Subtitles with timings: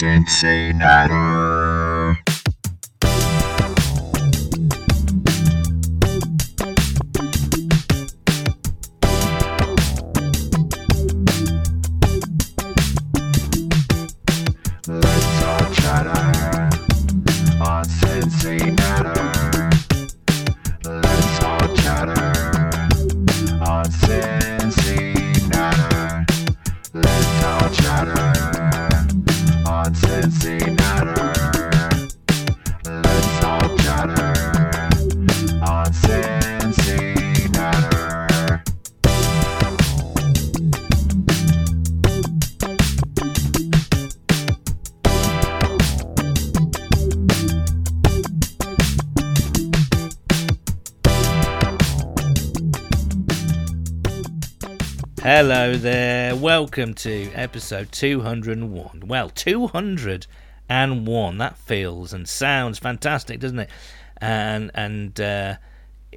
[0.00, 1.59] Cincinnati.
[55.76, 56.34] There.
[56.34, 59.02] Welcome to episode 201.
[59.06, 61.38] Well, 201.
[61.38, 63.70] That feels and sounds fantastic, doesn't it?
[64.18, 65.56] And and uh,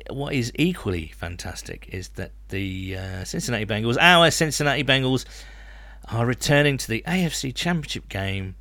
[0.10, 5.26] what is equally fantastic is that the uh, Cincinnati Bengals, our Cincinnati Bengals,
[6.12, 8.56] are returning to the AFC Championship game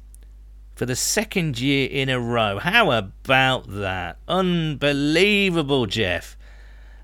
[0.74, 2.58] for the second year in a row.
[2.58, 4.18] How about that?
[4.28, 6.36] Unbelievable, Jeff.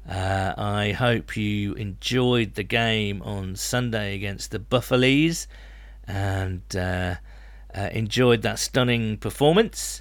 [0.08, 5.46] Uh, I hope you enjoyed the game on Sunday against the Buffaloes
[6.06, 7.16] and uh,
[7.74, 10.00] uh, enjoyed that stunning performance.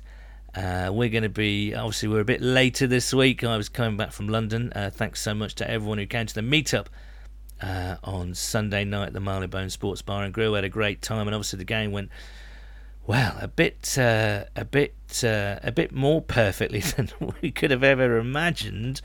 [0.56, 3.44] Uh, we're going to be, obviously, we're a bit later this week.
[3.44, 4.72] I was coming back from London.
[4.74, 6.86] Uh, thanks so much to everyone who came to the meetup
[7.62, 10.54] uh, on Sunday night at the Marylebone Sports Bar and Grill.
[10.54, 12.10] We had a great time, and obviously, the game went
[13.06, 17.10] well, a bit, a bit, a bit more perfectly than
[17.42, 19.02] we could have ever imagined.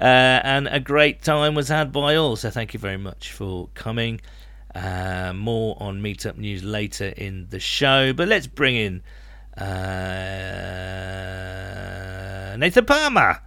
[0.00, 2.36] Uh, and a great time was had by all.
[2.36, 4.20] So thank you very much for coming.
[4.74, 8.12] Uh, more on Meetup News later in the show.
[8.12, 9.02] But let's bring in
[9.60, 9.64] uh,
[12.56, 13.40] Nathan Palmer.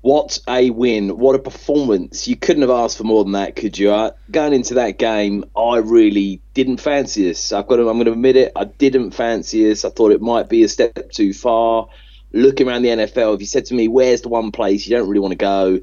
[0.00, 1.16] What a win.
[1.16, 2.28] What a performance.
[2.28, 3.90] You couldn't have asked for more than that, could you?
[3.90, 7.52] Uh, going into that game, I really didn't fancy this.
[7.52, 8.52] I've got I'm going to admit it.
[8.54, 9.82] I didn't fancy this.
[9.82, 11.88] I thought it might be a step too far.
[12.34, 15.08] Looking around the NFL, if you said to me, where's the one place you don't
[15.08, 15.80] really want to go?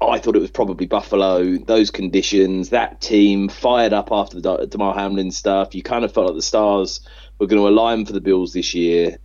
[0.00, 1.58] I thought it was probably Buffalo.
[1.58, 5.74] Those conditions, that team fired up after the Damar Hamlin stuff.
[5.74, 7.00] You kind of felt like the stars
[7.38, 9.18] were going to align for the Bills this year.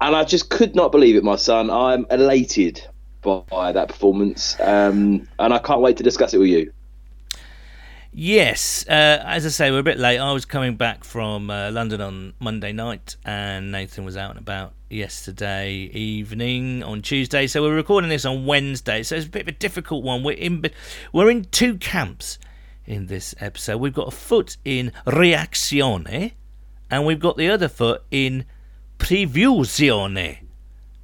[0.00, 1.70] And I just could not believe it, my son.
[1.70, 2.86] I'm elated
[3.22, 6.72] by that performance, um, and I can't wait to discuss it with you.
[8.18, 10.16] Yes, uh, as I say, we're a bit late.
[10.16, 14.38] I was coming back from uh, London on Monday night, and Nathan was out and
[14.38, 17.46] about yesterday evening on Tuesday.
[17.46, 19.02] So we're recording this on Wednesday.
[19.02, 20.24] So it's a bit of a difficult one.
[20.24, 20.64] We're in
[21.12, 22.38] we're in two camps
[22.86, 23.82] in this episode.
[23.82, 26.32] We've got a foot in reazione,
[26.90, 28.46] and we've got the other foot in
[28.98, 30.38] previsione.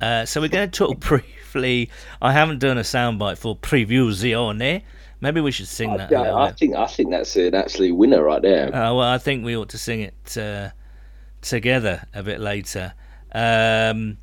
[0.01, 1.91] Uh, so we're going to talk briefly.
[2.23, 4.83] I haven't done a soundbite for previsione.
[5.23, 6.13] Maybe we should sing that.
[6.13, 8.75] I, I think I think that's an absolute winner right there.
[8.75, 10.71] Uh, well, I think we ought to sing it uh,
[11.41, 12.95] together a bit later.
[13.33, 14.19] Um,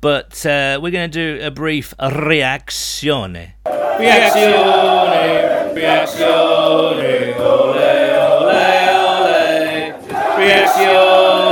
[0.00, 3.54] but uh, we're going to do a brief reazione.
[3.66, 8.78] Reazione, reazione, ole, ole, ole.
[10.38, 11.47] Reazione, reazione,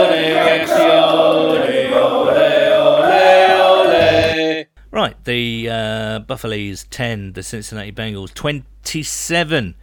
[5.06, 9.77] Right, the uh, Buffaloes 10, the Cincinnati Bengals 27.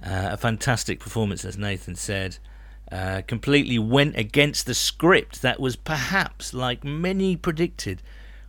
[0.00, 2.38] Uh, a fantastic performance, as Nathan said.
[2.92, 8.02] Uh, completely went against the script that was perhaps, like many predicted,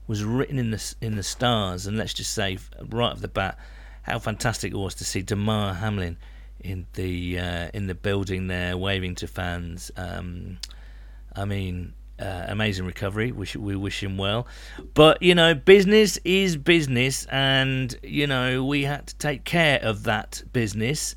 [0.05, 1.87] was written in the in the stars.
[1.87, 3.57] And let's just say right off the bat,
[4.03, 6.17] how fantastic it was to see Damar Hamlin
[6.59, 9.89] in the uh, in the building there, waving to fans.
[9.97, 10.59] Um,
[11.35, 13.31] I mean, uh, amazing recovery.
[13.31, 14.47] We, we wish him well.
[14.93, 20.03] But, you know, business is business, and, you know, we had to take care of
[20.03, 21.15] that business.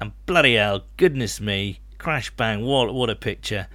[0.00, 3.66] And bloody hell, goodness me, crash bang, what, what a picture.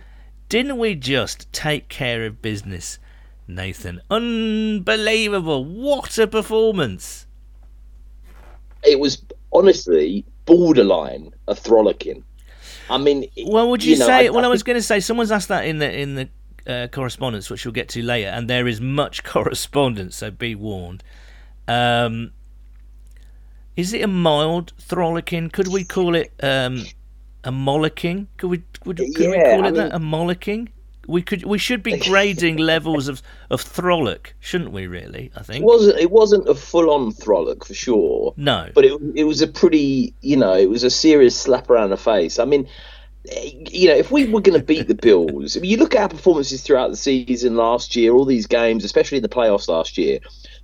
[0.47, 2.99] Didn't we just take care of business,
[3.47, 4.01] Nathan?
[4.09, 5.65] Unbelievable.
[5.65, 7.27] What a performance.
[8.83, 9.21] It was
[9.51, 12.23] honestly borderline a frolicking.
[12.89, 14.27] I mean, Well, would you, know, say?
[14.27, 16.29] I- well, I I was going to say someone's asked that in the in the
[16.67, 21.03] uh, correspondence, which we'll get to later, and there is much correspondence, so be warned.
[21.67, 22.31] Um,
[23.75, 25.49] is it a mild frolicking?
[25.49, 26.85] Could we call it um,
[27.43, 28.27] a molicking?
[28.37, 30.69] Could we would, could we call I it that a molicking?
[31.07, 34.87] We could we should be grading levels of of frolic, shouldn't we?
[34.87, 35.99] Really, I think It wasn't.
[35.99, 38.33] It wasn't a full-on frolic for sure.
[38.37, 40.13] No, but it it was a pretty.
[40.21, 42.39] You know, it was a serious slap around the face.
[42.39, 42.67] I mean,
[43.25, 46.01] you know, if we were going to beat the Bills, I mean, you look at
[46.01, 49.97] our performances throughout the season last year, all these games, especially in the playoffs last
[49.97, 50.19] year,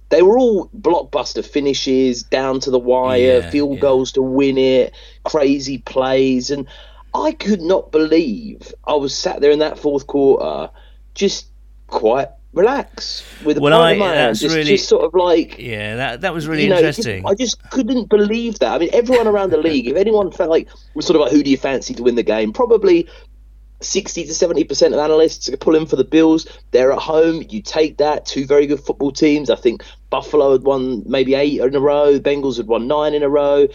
[0.10, 3.80] they were all blockbuster finishes, down to the wire, Yeah, field yeah.
[3.80, 6.68] goals to win it, crazy plays, and
[7.14, 10.72] I could not believe I was sat there in that fourth quarter,
[11.16, 11.48] just
[11.88, 15.58] quite relaxed with a Well, I- in my that's just, really- just sort of like
[15.60, 17.26] Yeah, that that was really you know, interesting.
[17.26, 18.74] I just couldn't believe that.
[18.74, 21.44] I mean, everyone around the league, if anyone felt like was sort of like, who
[21.44, 22.52] do you fancy to win the game?
[22.54, 23.08] Probably
[23.82, 26.46] sixty to seventy percent of analysts are pulling for the Bills.
[26.72, 27.44] They're at home.
[27.50, 28.26] You take that.
[28.26, 29.50] Two very good football teams.
[29.50, 32.20] I think Buffalo had won maybe eight in a row.
[32.20, 33.68] Bengals had won nine in a row.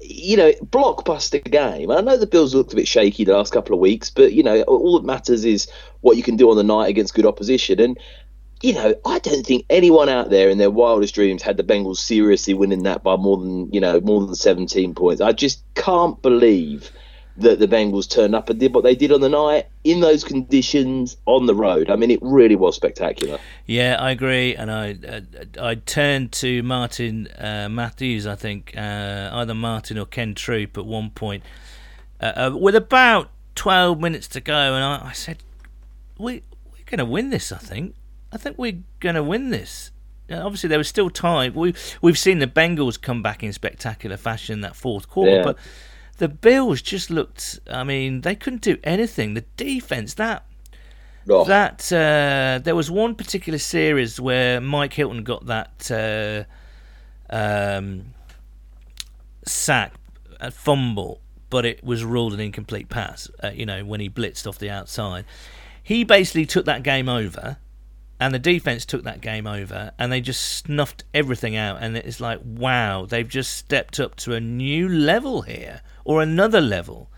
[0.00, 1.90] You know, blockbuster game.
[1.90, 4.42] I know the Bills looked a bit shaky the last couple of weeks, but you
[4.42, 5.68] know, all that matters is
[6.00, 7.80] what you can do on the night against good opposition.
[7.80, 7.98] And
[8.62, 11.98] you know, I don't think anyone out there in their wildest dreams had the Bengals
[11.98, 15.20] seriously winning that by more than, you know, more than 17 points.
[15.20, 16.90] I just can't believe
[17.38, 20.24] that the Bengals turned up and did what they did on the night in those
[20.24, 21.88] conditions on the road.
[21.90, 23.38] I mean, it really was spectacular.
[23.66, 25.20] Yeah, I agree, and I uh,
[25.60, 30.84] I turned to Martin uh, Matthews, I think uh, either Martin or Ken Troop at
[30.86, 31.42] one point,
[32.20, 35.38] uh, uh, with about twelve minutes to go, and I, I said,
[36.18, 36.42] "We
[36.72, 37.52] we're going to win this.
[37.52, 37.94] I think.
[38.32, 39.90] I think we're going to win this."
[40.30, 41.54] Obviously, there was still time.
[41.54, 45.42] We we've seen the Bengals come back in spectacular fashion that fourth quarter, Yeah.
[45.42, 45.56] but
[46.18, 47.58] the Bills just looked.
[47.70, 49.34] I mean, they couldn't do anything.
[49.34, 50.44] The defense that
[51.30, 58.14] Oh, that uh, there was one particular series where Mike Hilton got that uh, um,
[59.44, 59.92] sack,
[60.40, 61.20] a fumble,
[61.50, 63.30] but it was ruled an incomplete pass.
[63.42, 65.26] Uh, you know when he blitzed off the outside,
[65.82, 67.58] he basically took that game over,
[68.18, 71.82] and the defense took that game over, and they just snuffed everything out.
[71.82, 76.60] And it's like, wow, they've just stepped up to a new level here, or another
[76.60, 77.10] level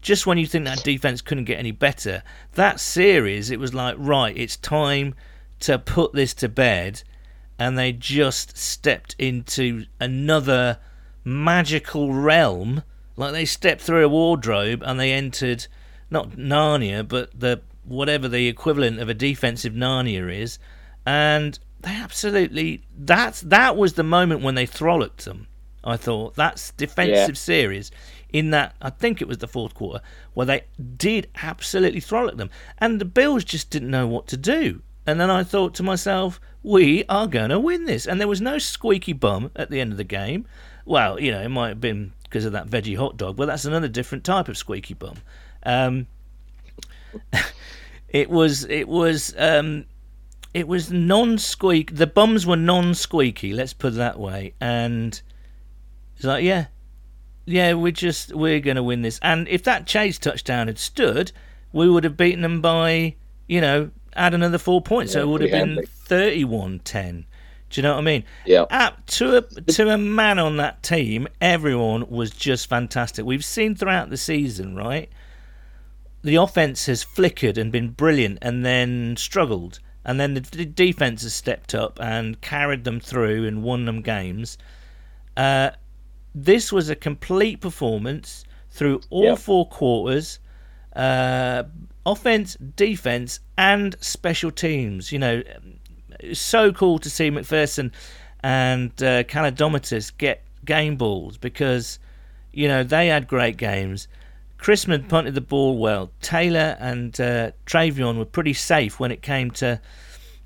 [0.00, 2.22] just when you think that defense couldn't get any better,
[2.54, 5.14] that series, it was like, right, it's time
[5.60, 7.02] to put this to bed.
[7.58, 10.78] And they just stepped into another
[11.24, 12.84] magical realm.
[13.16, 15.66] Like they stepped through a wardrobe and they entered
[16.10, 20.60] not Narnia, but the whatever the equivalent of a defensive Narnia is.
[21.04, 25.48] And they absolutely that's that was the moment when they frolicked them.
[25.82, 27.90] I thought that's defensive series
[28.32, 30.02] in that I think it was the fourth quarter
[30.34, 30.64] where they
[30.96, 34.82] did absolutely frolic them, and the Bills just didn't know what to do.
[35.08, 38.06] And then I thought to myself, we are going to win this.
[38.06, 40.44] And there was no squeaky bum at the end of the game.
[40.84, 43.64] Well, you know, it might have been because of that veggie hot dog, but that's
[43.64, 45.16] another different type of squeaky bum.
[45.62, 46.08] Um,
[48.10, 49.86] it was, it was, um,
[50.52, 51.96] it was non-squeak.
[51.96, 53.54] The bums were non-squeaky.
[53.54, 54.52] Let's put it that way.
[54.60, 55.18] And
[56.16, 56.66] it's like, yeah,
[57.48, 59.18] yeah, we're just we're going to win this.
[59.22, 61.32] And if that chase touchdown had stood,
[61.72, 63.14] we would have beaten them by,
[63.46, 65.12] you know, add another four points.
[65.12, 66.44] so it would have been handily.
[66.44, 67.24] 31-10.
[67.70, 68.24] Do you know what I mean?
[68.46, 68.62] Yeah.
[68.70, 73.24] Up to a to a man on that team, everyone was just fantastic.
[73.24, 75.10] We've seen throughout the season, right?
[76.22, 81.34] The offense has flickered and been brilliant, and then struggled, and then the defense has
[81.34, 84.56] stepped up and carried them through and won them games.
[85.36, 85.70] Uh,
[86.44, 89.34] this was a complete performance through all Yeah.
[89.34, 90.38] four quarters.
[90.94, 91.64] Uh,
[92.06, 95.12] offense, defense, and special teams.
[95.12, 95.42] You know,
[96.32, 97.92] so cool to see McPherson
[98.42, 99.22] and uh,
[100.18, 101.98] get game balls because
[102.52, 104.08] you know they had great games.
[104.58, 106.10] Chrisman punted the ball well.
[106.20, 109.80] Taylor and uh, Trayveon were pretty safe when it came to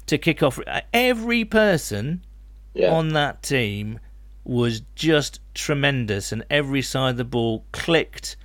[0.07, 0.59] to kick off.
[0.93, 2.23] Every person
[2.75, 2.93] Yeah.
[2.93, 4.01] on that team
[4.45, 8.37] was just tremendous, and every side of the ball clicked.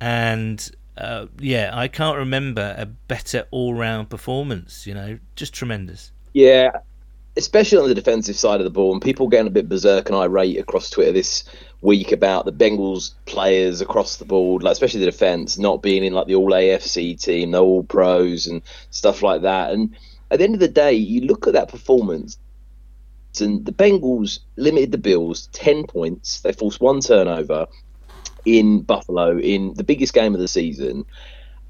[0.00, 4.86] And uh, yeah, I can't remember a better all-round performance.
[4.86, 6.12] You know, just tremendous.
[6.32, 6.70] Yeah,
[7.36, 10.18] especially on the defensive side of the ball, and people getting a bit berserk and
[10.18, 11.44] irate across Twitter this
[11.80, 16.12] week about the Bengals players across the board, like especially the defense not being in
[16.12, 19.70] like the All AFC team, the All Pros and stuff like that.
[19.70, 19.94] And
[20.30, 22.38] at the end of the day, you look at that performance,
[23.40, 26.40] and the Bengals limited the Bills ten points.
[26.40, 27.66] They forced one turnover
[28.44, 31.04] in Buffalo in the biggest game of the season.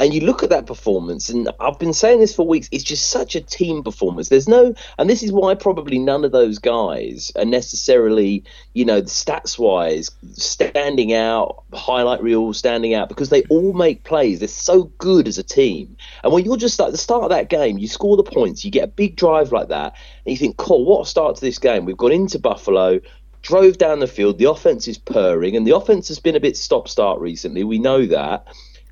[0.00, 2.68] And you look at that performance, and I've been saying this for weeks.
[2.70, 4.28] It's just such a team performance.
[4.28, 9.02] There's no, and this is why probably none of those guys are necessarily, you know,
[9.02, 14.38] stats wise, standing out, highlight reel standing out because they all make plays.
[14.38, 15.96] They're so good as a team.
[16.22, 18.70] And when you're just at the start of that game, you score the points, you
[18.70, 21.58] get a big drive like that, and you think, cool, what a start to this
[21.58, 21.84] game.
[21.84, 23.00] We've gone into Buffalo,
[23.42, 26.56] drove down the field, the offense is purring, and the offense has been a bit
[26.56, 27.64] stop start recently.
[27.64, 28.46] We know that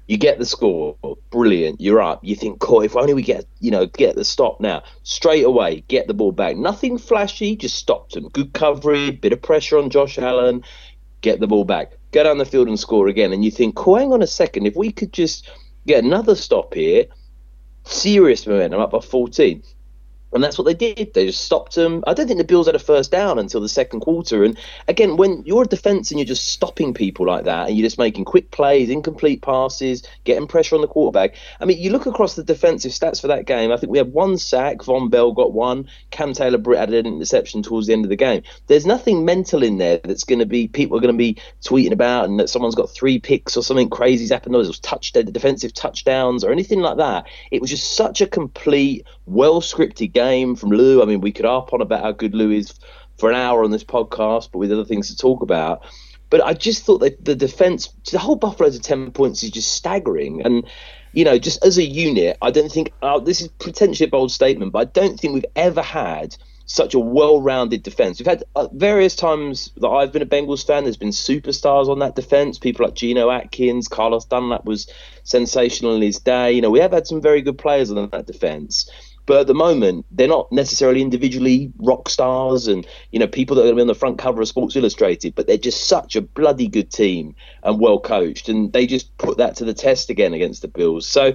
[0.09, 0.97] You get the score,
[1.31, 1.81] brilliant.
[1.81, 2.25] You're up.
[2.25, 2.83] You think, cool.
[2.83, 4.85] If only we get, you know, get the stop now.
[5.03, 6.57] Straight away, get the ball back.
[6.57, 8.29] Nothing flashy, just stopped them.
[8.29, 10.63] Good coverage, bit of pressure on Josh Allen.
[11.23, 11.93] Get the ball back.
[12.13, 13.33] Go down the field and score again.
[13.33, 13.97] And you think, cool.
[13.97, 14.67] Hang on a second.
[14.67, 15.51] If we could just
[15.87, 17.07] get another stop here,
[17.85, 19.63] serious momentum up by 14.
[20.37, 21.15] And that's what they did.
[21.15, 22.05] They just stopped them.
[22.07, 24.45] I don't think the Bills had a first down until the second quarter.
[24.45, 27.87] And again, when you're a defense and you're just stopping people like that, and you're
[27.87, 31.35] just making quick plays, incomplete passes, getting pressure on the quarterback.
[31.61, 33.73] I mean, you look across the defensive stats for that game.
[33.73, 34.79] I think we had one sack.
[34.79, 35.89] Vonn Bell got one.
[36.11, 38.43] Cam Taylor Britt had an interception towards the end of the game.
[38.67, 41.93] There's nothing mental in there that's going to be people are going to be tweeting
[41.93, 44.55] about, and that someone's got three picks or something crazy's happened.
[44.55, 47.27] Or there's touch defensive touchdowns or anything like that.
[47.51, 51.03] It was just such a complete, well scripted game from Lou.
[51.03, 52.75] I mean, we could harp on about how good Lou is
[53.19, 55.85] for an hour on this podcast, but with other things to talk about.
[56.31, 59.73] But I just thought that the defense, the whole Buffalo to 10 points is just
[59.73, 60.43] staggering.
[60.43, 60.67] And,
[61.13, 64.33] you know, just as a unit, I don't think, oh, this is potentially a bold
[64.33, 66.37] statement, but I don't think we've ever had
[66.69, 68.19] such a well-rounded defense.
[68.19, 70.83] We've had uh, various times that I've been a Bengals fan.
[70.83, 72.59] There's been superstars on that defense.
[72.59, 74.89] People like Geno Atkins, Carlos Dunlap was
[75.23, 76.53] sensational in his day.
[76.53, 78.91] You know, we have had some very good players on that defense.
[79.27, 83.63] But at the moment, they're not necessarily individually rock stars and you know people that
[83.63, 85.35] are going to be on the front cover of Sports Illustrated.
[85.35, 89.39] But they're just such a bloody good team and well coached, and they just put
[89.39, 91.07] that to the test again against the Bills.
[91.07, 91.35] So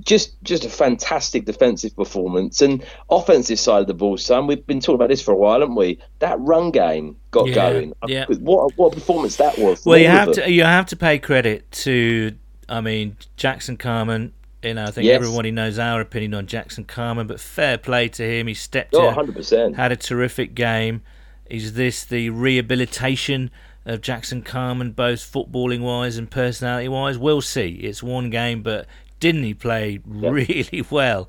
[0.00, 4.46] just just a fantastic defensive performance and offensive side of the ball, son.
[4.46, 5.98] We've been talking about this for a while, haven't we?
[6.20, 7.92] That run game got Yeah, going.
[8.06, 8.24] yeah.
[8.40, 9.84] What what a performance that was.
[9.84, 12.32] Well, you have to you have to pay credit to,
[12.68, 14.32] I mean, Jackson Carman.
[14.62, 15.16] You know, I think Yes.
[15.16, 18.46] everybody knows our opinion on Jackson Carman, but fair play to him.
[18.46, 19.74] He stepped Oh, in, 100%.
[19.76, 21.02] had a terrific game.
[21.50, 23.50] Is this the rehabilitation
[23.84, 27.18] of Jackson Carman, both footballing wise and personality wise?
[27.18, 27.70] We'll see.
[27.82, 28.86] It's one game, but
[29.18, 31.28] didn't he play really well?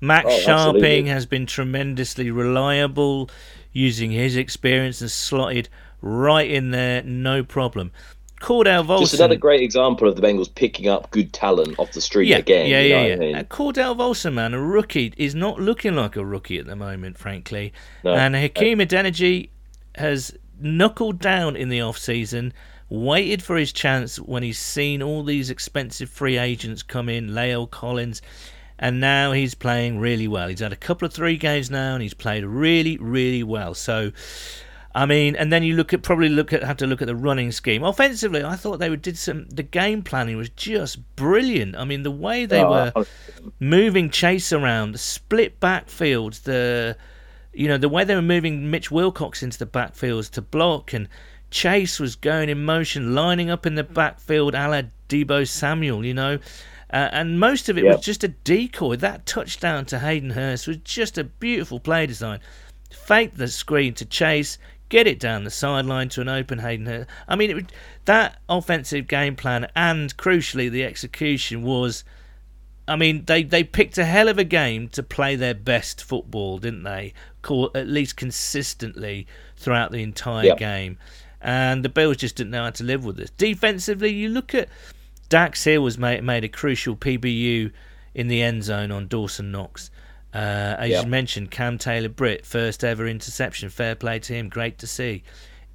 [0.00, 1.02] Max Oh, Scharping absolutely.
[1.08, 3.30] has been tremendously reliable,
[3.72, 5.68] using his experience and slotted
[6.02, 7.90] right in there, no problem.
[8.44, 9.00] Cordell Volson.
[9.00, 12.36] Just another great example of the Bengals picking up good talent off the street yeah,
[12.36, 12.68] again.
[12.68, 13.14] yeah, yeah, yeah.
[13.14, 13.34] I mean?
[13.36, 17.16] Uh, Cordell Volson, man, a rookie, is not looking like a rookie at the moment,
[17.16, 17.72] frankly.
[18.04, 18.12] No.
[18.12, 19.48] And Hakeem Adeniji
[19.94, 22.52] has knuckled down in the off season,
[22.90, 27.70] waited for his chance when he's seen all these expensive free agents come in, La'el
[27.70, 28.20] Collins,
[28.78, 30.48] and now he's playing really well.
[30.48, 33.72] He's had a couple of three games now, and he's played really, really well.
[33.72, 34.12] So.
[34.96, 37.16] I mean, and then you look at probably look at have to look at the
[37.16, 37.82] running scheme.
[37.82, 39.46] Offensively, I thought they were- did some.
[39.48, 41.74] The game planning was just brilliant.
[41.76, 43.06] I mean, the way they Oh, were
[43.58, 46.96] moving Chase around, the split backfields, the
[47.52, 51.08] you know the way they were moving Mitch Wilcox into the backfields to block, and
[51.50, 56.14] Chase was going in motion, lining up in the backfield, a la Deebo Samuel, you
[56.14, 56.38] know.
[56.92, 57.96] Uh, and most of it Yep.
[57.96, 58.94] was just a decoy.
[58.96, 62.38] That touchdown to Hayden Hurst was just a beautiful play design.
[62.90, 64.56] Fake the screen to Chase,
[64.94, 67.72] get it down the sideline to an open Hayden I mean, it, would-
[68.04, 72.04] that offensive game plan and crucially the execution was
[72.86, 76.58] I mean, they, they picked a hell of a game to play their best football,
[76.58, 77.12] didn't they?
[77.42, 80.54] Call, at least consistently throughout the entire Yeah.
[80.56, 80.98] game.
[81.40, 83.30] And the Bills just didn't know how to live with this.
[83.30, 84.68] Defensively, you look at
[85.28, 87.72] Dax here was made, made a crucial PBU
[88.14, 89.90] in the end zone on Dawson Knox.
[90.34, 91.00] Uh, as Yeah.
[91.02, 93.68] you mentioned, Cam Taylor Britt, first ever interception.
[93.70, 94.48] Fair play to him.
[94.48, 95.22] Great to see.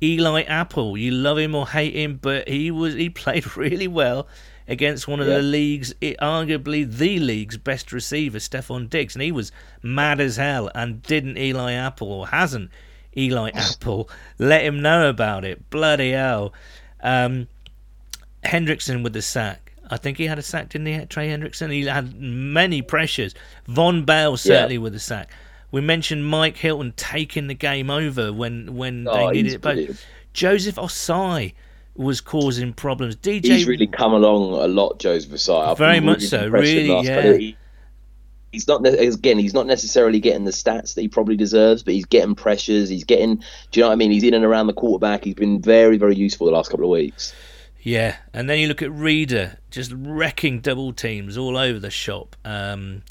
[0.04, 4.28] Eli Apple, you love him or hate him, but he was he played really well
[4.68, 5.38] against one of Yeah.
[5.38, 9.51] the league's, arguably the league's best receiver, Stefon Diggs, and he was
[9.82, 10.70] mad as hell.
[10.75, 12.70] And didn't Eli Apple or hasn't
[13.18, 15.70] Eli Apple let him know about it?
[15.70, 16.54] Bloody hell!
[17.01, 17.48] Um,
[18.46, 19.68] Hendrickson with the sack.
[19.89, 21.72] I think he had a sack, didn't he, Trey Hendrickson?
[21.72, 23.34] He had many pressures.
[23.67, 25.31] Vonn Bell certainly with the sack.
[25.72, 29.62] We mentioned Mike Hilton taking the game over when when Oh, they needed it.
[29.62, 30.05] But brilliant.
[30.34, 31.53] Joseph Ossai
[31.96, 33.15] was causing problems.
[33.15, 35.69] DJ He's really come along a lot, Joseph Ossai.
[35.72, 37.34] I've Very much so, impressed with him really, yeah.
[37.34, 37.58] he-
[38.51, 39.38] He's not again.
[39.38, 42.89] He's not necessarily getting the stats that he probably deserves, but he's getting pressures.
[42.89, 43.36] He's getting.
[43.36, 43.43] Do
[43.74, 44.10] you know what I mean?
[44.10, 45.24] He's in and around the quarterback.
[45.24, 47.31] He's been very, very useful the last couple of weeks.
[47.81, 52.36] Yeah, and then you look at Reader just wrecking double teams all over the shop.
[52.43, 53.03] Um,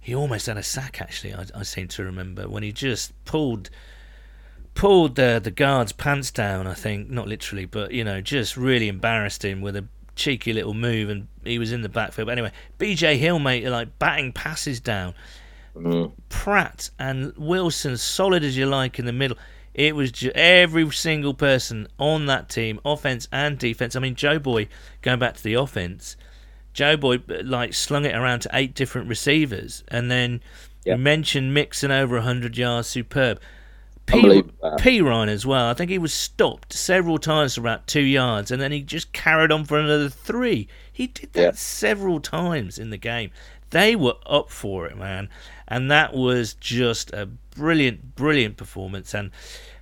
[0.00, 1.34] he almost had a sack actually.
[1.34, 3.70] I, I seem to remember when he just pulled
[4.74, 6.66] pulled the the guard's pants down.
[6.66, 10.74] I think not literally, but you know, just really embarrassed him with a cheeky little
[10.74, 12.26] move, and he was in the backfield.
[12.26, 13.16] But anyway, B.J.
[13.16, 15.14] Hill mate like batting passes down.
[15.74, 16.12] Mm.
[16.28, 19.36] Pratt and Wilson, solid as you like in the middle.
[19.74, 23.96] It was ju- every single person on that team, offense and defense.
[23.96, 24.68] I mean, Joe Boy,
[25.02, 26.16] going back to the offense,
[26.72, 30.40] Joe Boy uh, like slung it around to eight different receivers, and then
[30.84, 30.94] Yeah.
[30.94, 33.40] you mentioned Mixon over hundred yards, superb.
[34.06, 34.42] P,
[34.78, 35.70] P Ryan as well.
[35.70, 39.12] I think he was stopped several times for about two yards, and then he just
[39.14, 40.68] carried on for another three.
[40.92, 41.50] He did that Yeah.
[41.52, 43.30] several times in the game.
[43.70, 45.30] They were up for it, man,
[45.68, 49.14] and that was just a brilliant, brilliant performance.
[49.14, 49.30] And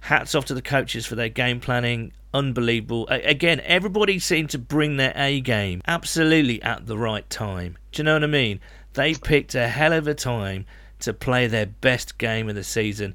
[0.00, 2.12] hats off to the coaches for their game planning.
[2.34, 3.06] Unbelievable.
[3.08, 7.76] Again, everybody seemed to bring their A game absolutely at the right time.
[7.92, 8.60] Do you know what I mean?
[8.94, 10.66] They picked a hell of a time
[11.00, 13.14] to play their best game of the season.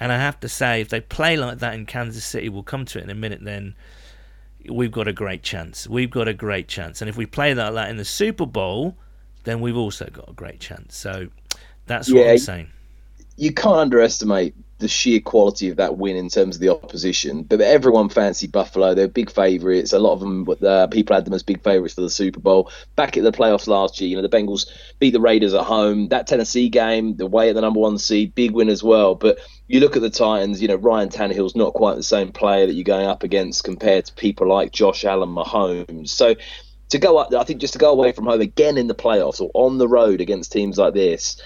[0.00, 2.84] And I have to say, if they play like that in Kansas City, we'll come
[2.86, 3.74] to it in a minute, then
[4.68, 5.88] we've got a great chance.
[5.88, 7.00] We've got a great chance.
[7.00, 8.96] And if we play like that in the Super Bowl,
[9.44, 10.96] then we've also got a great chance.
[10.96, 11.28] So
[11.88, 12.32] that's what Yeah.
[12.32, 12.68] I'm saying.
[13.36, 17.42] you can't underestimate the sheer quality of that win in terms of the opposition.
[17.42, 19.92] But everyone fancied Buffalo; they're big favourites.
[19.92, 22.70] A lot of them, uh, people had them as big favourites for the Super Bowl.
[22.94, 24.66] Back at the playoffs last year, you know, the Bengals
[25.00, 26.08] beat the Raiders at home.
[26.10, 29.16] That Tennessee game, the way at the number one seed, big win as well.
[29.16, 32.66] But you look at the Titans, you know, Ryan Tannehill's not quite the same player
[32.66, 36.10] that you're going up against compared to people like Josh Allen, Mahomes.
[36.10, 36.34] So.
[36.92, 39.42] To go up, I think just to go away from home again in the playoffs
[39.42, 41.36] or on the road against teams like this,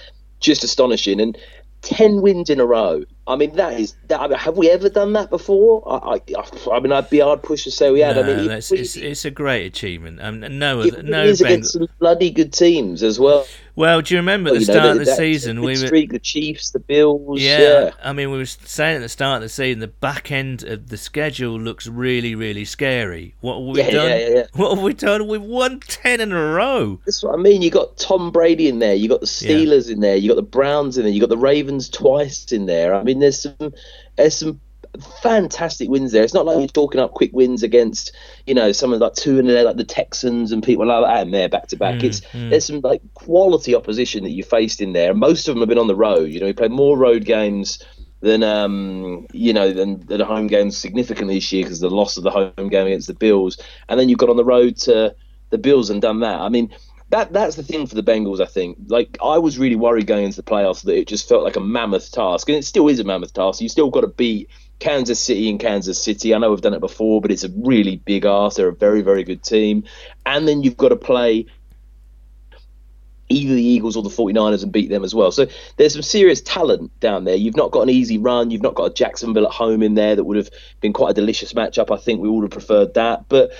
[0.43, 1.19] just astonishing.
[1.19, 1.37] And
[1.81, 3.03] 10 wins in a row.
[3.27, 4.19] I mean, that is that.
[4.21, 5.83] I mean, have we ever done that before?
[5.85, 8.17] I, I, I mean, I'd be hard pushed to say we had.
[8.17, 10.21] I mean, it that's- it's, it's a great achievement.
[10.21, 13.45] Um, no, it no really is against some bloody good teams as well.
[13.75, 15.91] Well, do you remember at the You know, start of the that season we good
[15.91, 17.41] were the Chiefs, the Bills.
[17.41, 20.31] Yeah, Yeah, I mean, we were saying at the start of the season, the back
[20.31, 23.33] end of the schedule looks really, really scary.
[23.41, 24.09] What have we Yeah, done?
[24.09, 24.43] yeah.
[24.53, 25.27] What have we done?
[25.27, 26.99] We've won ten in a row.
[27.05, 27.61] that's what I mean.
[27.63, 28.93] You got Tom Brady in there.
[28.93, 30.15] You got the Steelers in there.
[30.15, 31.13] You got the Browns in there.
[31.13, 32.93] You got the Ravens twice in there.
[32.93, 33.73] I mean, there's some,
[34.17, 34.59] there's some
[35.21, 36.23] fantastic wins there.
[36.23, 38.11] It's not like you're talking up quick wins against,
[38.45, 41.31] you know, someone like two and there, like the Texans and people like that in
[41.31, 42.03] there back to back.
[42.03, 45.13] It's there's some like quality opposition that you faced in there.
[45.13, 46.29] Most of them have been on the road.
[46.29, 47.83] You know, we played more road games
[48.21, 52.15] than um you know than, than the home games significantly this year because the loss
[52.15, 53.57] of the home game against the Bills,
[53.89, 55.15] and then you've got on the road to
[55.49, 56.39] the Bills and done that.
[56.39, 56.73] I mean.
[57.09, 58.75] That, that's the thing for the Bengals, I think.
[58.87, 61.59] Like I was really worried going into the playoffs that it just felt like a
[61.59, 63.61] mammoth task, and it still is a mammoth task.
[63.61, 66.33] You still got to beat Kansas City and Kansas City.
[66.33, 68.57] I know we've done it before, but it's a really big ask.
[68.57, 69.83] They're a very, very good team,
[70.25, 71.45] and then you've got to play
[73.29, 75.31] either the Eagles or the 49ers and beat them as well.
[75.31, 77.35] So there's some serious talent down there.
[77.35, 78.51] You've not got an easy run.
[78.51, 80.49] You've not got a Jacksonville at home in there that would have
[80.81, 81.91] been quite a delicious matchup.
[81.91, 83.29] I think we would have preferred that.
[83.29, 83.51] But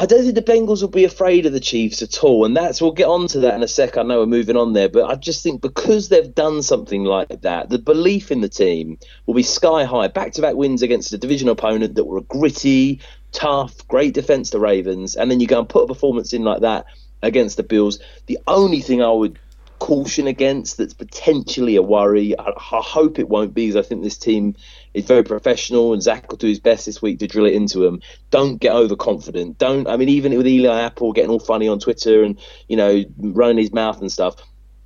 [0.00, 2.46] I don't think the Bengals will be afraid of the Chiefs at all.
[2.46, 3.98] And that's, we'll get on to that in a sec.
[3.98, 4.88] I know we're moving on there.
[4.88, 8.98] But I just think because they've done something like that, the belief in the team
[9.26, 10.08] will be sky high.
[10.08, 14.48] Back to back wins against a division opponent that were a gritty, tough, great defense,
[14.48, 15.16] the Ravens.
[15.16, 16.86] And then you go and put a performance in like that
[17.22, 17.98] against the Bills.
[18.24, 19.38] The only thing I would
[19.80, 24.02] caution against that's potentially a worry, I, I hope it won't be, because I think
[24.02, 24.56] this team
[24.94, 27.78] is very professional and Zac will do his best this week to drill it into
[27.78, 28.00] them.
[28.30, 29.58] Don't get overconfident.
[29.58, 33.04] Don't, I mean, even with Eli Apple getting all funny on Twitter and, you know,
[33.18, 34.36] running his mouth and stuff.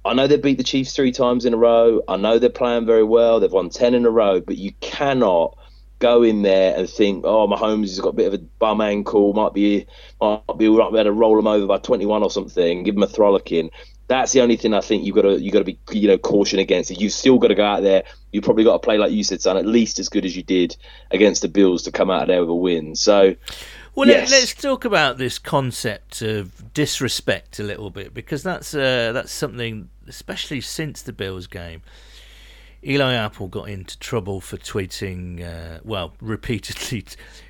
[0.05, 2.03] I know they beat the Chiefs three times in a row.
[2.07, 3.41] I know they're playing very well.
[3.41, 5.57] They've won 10 in a row, but you cannot
[5.99, 9.33] go in there and think, oh, Mahomes has got a bit of a bum ankle,
[9.33, 9.87] might be,
[10.21, 13.03] might be, might be able to roll him over by 21 or something, give him
[13.03, 13.71] a throllicking.
[14.07, 16.19] That's the only thing I think you've got to you got to be you know
[16.19, 16.91] caution against.
[16.91, 18.05] You've still got to go out there.
[18.33, 20.43] You probably got to play like you said, son, at least as good as you
[20.43, 20.77] did
[21.11, 22.97] against the Bills to come out of there with a win.
[22.97, 23.35] So
[23.95, 24.31] Well, Yes.
[24.31, 29.33] let, us talk about this concept of disrespect a little bit because that's uh, that's
[29.33, 31.83] something, especially since the Bills game.
[32.87, 37.05] Eli Apple got into trouble for tweeting, uh, well, repeatedly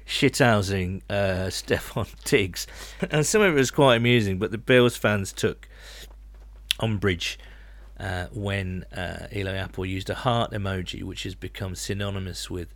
[0.06, 2.66] shithousing uh, Stefon Diggs,
[3.10, 4.38] and some of it was quite amusing.
[4.38, 5.68] But the Bills fans took
[6.80, 7.38] umbrage
[7.98, 12.72] uh, when uh, Eli Apple used a heart emoji, which has become synonymous with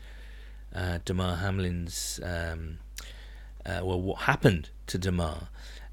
[0.74, 2.20] uh, Damar Hamlin's.
[2.22, 2.78] Um,
[3.66, 5.48] uh, well, what happened to Damar?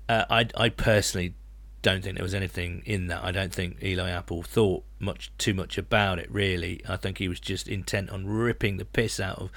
[0.07, 1.33] Uh, I, I personally
[1.81, 3.23] don't think there was anything in that.
[3.23, 6.31] I don't think Eli Apple thought much too much about it.
[6.31, 9.51] Really, I think he was just intent on ripping the piss out of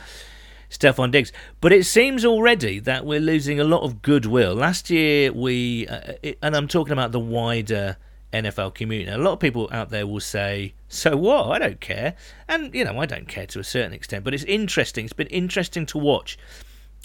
[0.70, 1.32] Stefon Diggs.
[1.60, 4.54] But it seems already that we're losing a lot of goodwill.
[4.54, 7.96] Last year, we, uh, it, and I'm talking about the wider
[8.32, 9.10] NFL community.
[9.10, 11.50] A lot of people out there will say, "So what?
[11.50, 12.14] I don't care,"
[12.48, 14.24] and you know, I don't care to a certain extent.
[14.24, 15.04] But it's interesting.
[15.04, 16.36] It's been interesting to watch.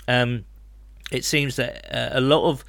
[0.07, 0.45] Um,
[1.11, 2.65] it seems that uh, a lot of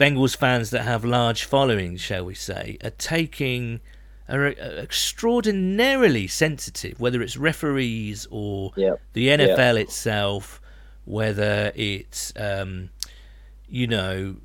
[0.00, 3.80] Bengals fans that have large followings, shall we say, are taking
[4.28, 8.94] are extraordinarily sensitive, whether it's referees or Yeah.
[9.12, 10.60] the NFL itself,
[11.04, 12.90] whether it's um,
[13.68, 14.36] you know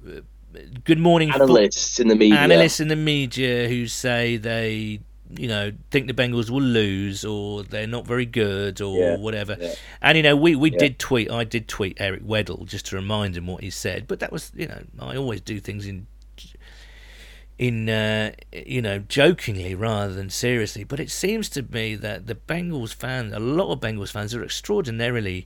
[0.83, 2.37] Good Morning Analysts in the media.
[2.37, 7.63] analysts in the media who say they, you know, think the Bengals will lose or
[7.63, 9.57] they're not very good or Yeah, whatever.
[9.59, 9.75] yeah.
[10.01, 11.29] And you know, we we did tweet.
[11.29, 14.07] I did tweet Eric Weddle just to remind him what he said.
[14.07, 16.07] But that was, you know, I always do things in.
[17.57, 22.35] In uh, you know, jokingly rather than seriously, but it seems to me that the
[22.35, 25.45] Bengals fans, a lot of Bengals fans, are extraordinarily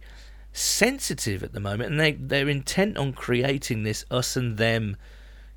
[0.54, 4.96] sensitive at the moment, and they they're intent on creating this us and them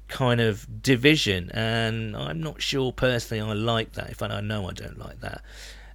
[0.08, 4.08] kind of division, and I'm not sure personally I like that.
[4.08, 5.42] In fact, I know I don't like that.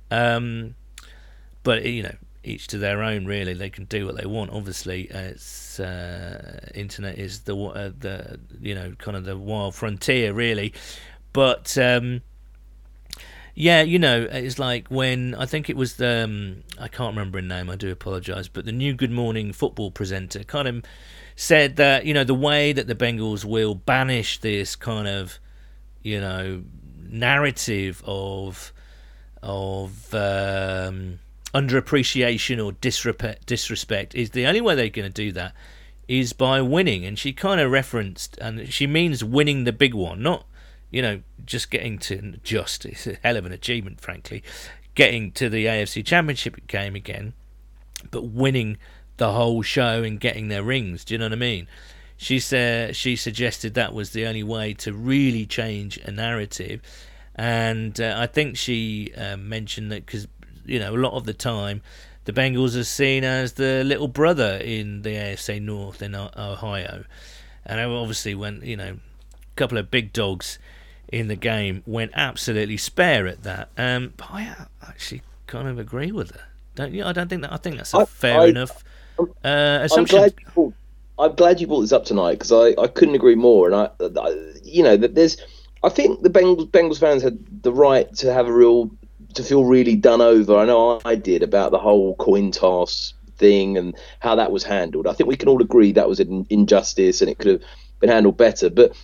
[0.09, 0.75] Um,
[1.63, 3.25] but you know, each to their own.
[3.25, 4.51] Really, they can do what they want.
[4.51, 10.33] Obviously, it's uh, internet is the uh, the you know kind of the wild frontier,
[10.33, 10.73] really.
[11.33, 12.21] But um,
[13.55, 17.39] yeah, you know, it's like when I think it was the um, I can't remember
[17.39, 17.69] her name.
[17.69, 20.83] I do apologise, but the new Good Morning Football presenter kind of
[21.35, 25.39] said that you know the way that the Bengals will banish this kind of
[26.01, 26.63] you know
[27.09, 28.71] narrative of
[29.43, 31.19] of um,
[31.53, 35.53] underappreciation or disrespect, disrespect is the only way they're going to do that
[36.07, 37.05] is by winning.
[37.05, 40.45] And she kind of referenced, and she means winning the big one, not
[40.91, 42.85] you know just getting to just.
[42.85, 44.43] It's a hell of an achievement, frankly,
[44.93, 47.33] getting to the AFC Championship game again,
[48.11, 48.77] but winning
[49.17, 51.05] the whole show and getting their rings.
[51.05, 51.67] Do you know what I mean?
[52.17, 56.81] She said she suggested that was the only way to really change a narrative,
[57.35, 60.27] and uh, I think she uh, mentioned that because
[60.65, 61.81] you know a lot of the time
[62.25, 67.05] the Bengals are seen as the little brother in the AFC North in Ohio,
[67.65, 70.59] and obviously when you know a couple of big dogs
[71.11, 73.69] in the game went absolutely spare at that.
[73.77, 74.55] Um, but I
[74.87, 76.41] actually kind of agree with her.
[76.75, 77.03] Don't you?
[77.03, 77.51] I don't think that.
[77.53, 78.83] I think that's a I- fair I- enough
[79.19, 80.17] uh, I'm assumption.
[80.19, 80.33] glad.
[80.39, 80.73] You brought,
[81.19, 83.67] I'm glad you brought this up tonight because I, I couldn't agree more.
[83.67, 85.37] And I, I, you know, that there's.
[85.83, 88.89] I think the Bengals Bengals fans had the right to have a real
[89.33, 90.57] to feel really done over.
[90.57, 95.07] I know I did about the whole coin toss thing and how that was handled.
[95.07, 97.61] I think we can all agree that was an injustice and it could have
[97.99, 98.69] been handled better.
[98.69, 98.95] But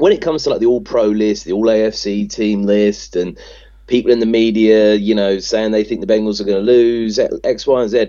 [0.00, 3.38] when it comes to like the All Pro list, the All AFC team list, and
[3.86, 7.18] people in the media, you know, saying they think the Bengals are going to lose
[7.44, 8.06] X, Y, and Z.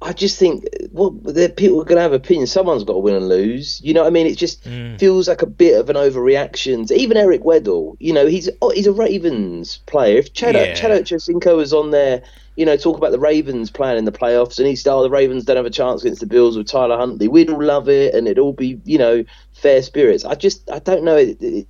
[0.00, 2.52] I just think, well, the people are going to have opinions.
[2.52, 3.80] Someone's got to win and lose.
[3.82, 4.28] You know what I mean?
[4.28, 4.98] It just mm.
[4.98, 6.88] feels like a bit of an overreaction.
[6.92, 10.18] Even Eric Weddle, you know, he's oh, he's a Ravens player.
[10.18, 10.74] If Chad Yeah.
[10.74, 12.22] Chad Ochocinco was on there,
[12.54, 15.10] you know, talk about the Ravens playing in the playoffs, and he said, "Oh, the
[15.10, 18.14] Ravens don't have a chance against the Bills with Tyler Huntley." We'd all love it,
[18.14, 20.24] and it'd all be, you know, fair spirits.
[20.24, 21.16] I just, I don't know.
[21.16, 21.66] It, it,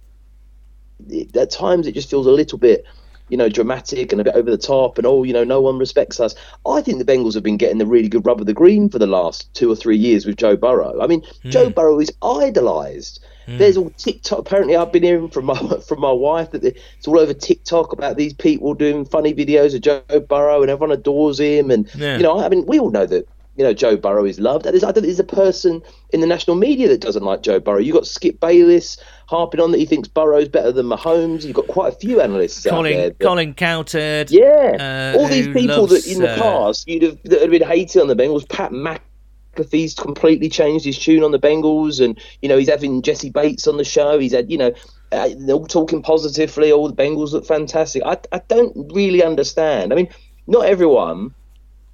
[1.08, 2.84] it, at times, it just feels a little bit,
[3.28, 5.78] you know, dramatic and a bit over the top, and oh, you know, no one
[5.78, 6.34] respects us.
[6.66, 8.98] I think the Bengals have been getting the really good rub of the green for
[8.98, 11.00] the last two or three years with Joe Burrow.
[11.00, 11.50] I mean, hmm.
[11.50, 13.20] Joe Burrow is idolised.
[13.46, 13.58] Hmm.
[13.58, 14.40] There's all TikTok.
[14.40, 15.56] Apparently, I've been hearing from my
[15.88, 19.80] from my wife that it's all over TikTok about these people doing funny videos of
[19.80, 21.70] Joe Burrow, and everyone adores him.
[21.70, 22.16] And Yeah.
[22.16, 24.64] you know, I mean, we all know that you know Joe Burrow is loved.
[24.64, 27.58] There's, I don't think there's a person in the national media that doesn't like Joe
[27.60, 27.78] Burrow.
[27.78, 31.44] You have got Skip Bayless harping on that he thinks Burrow's better than Mahomes.
[31.44, 32.92] You've got quite a few analysts out there.
[32.92, 34.30] Colin that- Colin Cowherd.
[34.30, 37.50] yeah, uh, all these people loves, that in the uh, past you'd have that had
[37.50, 38.48] been hating on the Bengals.
[38.48, 43.30] Pat McAfee's completely changed his tune on the Bengals, and you know he's having Jessie
[43.30, 44.18] Bates on the show.
[44.18, 44.72] He's had you know
[45.12, 46.72] uh, they're all talking positively.
[46.72, 48.02] All the Bengals look fantastic.
[48.06, 49.92] I I don't really understand.
[49.92, 50.08] I mean,
[50.46, 51.34] not everyone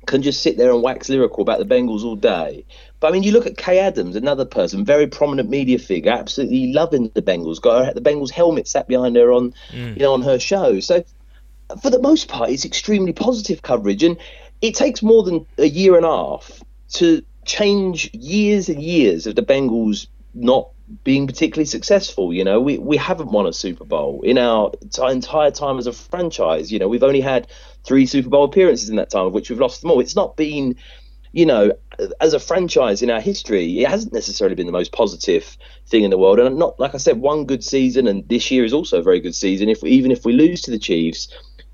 [0.06, 2.64] can just sit there and wax lyrical about the Bengals all day.
[3.00, 6.72] But I mean, you look at Kay Adams, another person, very prominent media figure, absolutely
[6.72, 7.60] loving the Bengals.
[7.60, 9.94] Got her, the Bengals helmet sat behind her on, mm.
[9.94, 10.80] you know, on her show.
[10.80, 11.04] So
[11.82, 14.16] for the most part, it's extremely positive coverage, and
[14.60, 16.62] it takes more than a year and a half
[16.94, 20.70] to change years and years of the Bengals not
[21.02, 22.32] being particularly successful.
[22.32, 25.86] You know, we we haven't won a Super Bowl in our t- entire time as
[25.86, 26.70] a franchise.
[26.70, 27.48] You know, we've only had
[27.84, 30.00] three Super Bowl appearances in that time, of which we've lost them all.
[30.00, 30.76] It's not been
[31.34, 31.72] you know,
[32.20, 36.10] as a franchise in our history, it hasn't necessarily been the most positive thing in
[36.10, 36.38] the world.
[36.38, 39.18] And not, like I said, one good season, and this year is also a very
[39.18, 39.68] good season.
[39.68, 41.26] If even if we lose to the Chiefs,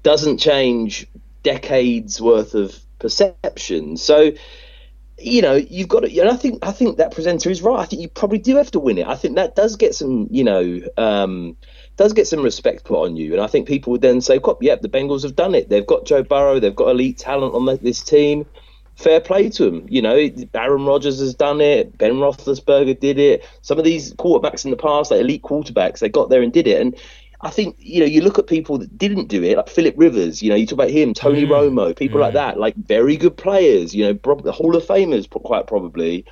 [0.02, 1.06] doesn't change
[1.42, 3.98] decades worth of perception.
[3.98, 4.32] So,
[5.18, 7.80] you know, you've got to, and I think I think that presenter is right.
[7.80, 9.06] I think you probably do have to win it.
[9.06, 11.58] I think that does get some, you know, um,
[12.00, 13.34] does get some respect put on you.
[13.34, 15.68] And I think people would then say, "Cop, yep, the Bengals have done it.
[15.68, 16.58] They've got Joe Burrow.
[16.58, 18.46] They've got elite talent on this team.
[18.96, 19.84] Fair play to them.
[19.86, 21.98] You know, Aaron Rodgers has done it.
[21.98, 23.46] Ben Roethlisberger did it.
[23.60, 26.66] Some of these quarterbacks in the past, like elite quarterbacks, they got there and did
[26.66, 26.80] it.
[26.80, 26.96] And
[27.42, 30.42] I think you know, you look at people that didn't do it, like Philip Rivers.
[30.42, 31.50] You know, you talk about him, Tony mm.
[31.50, 32.40] Romo, people like mm.
[32.40, 33.94] that, like very good players.
[33.94, 36.24] You know, prob- the Hall of Famers, quite probably.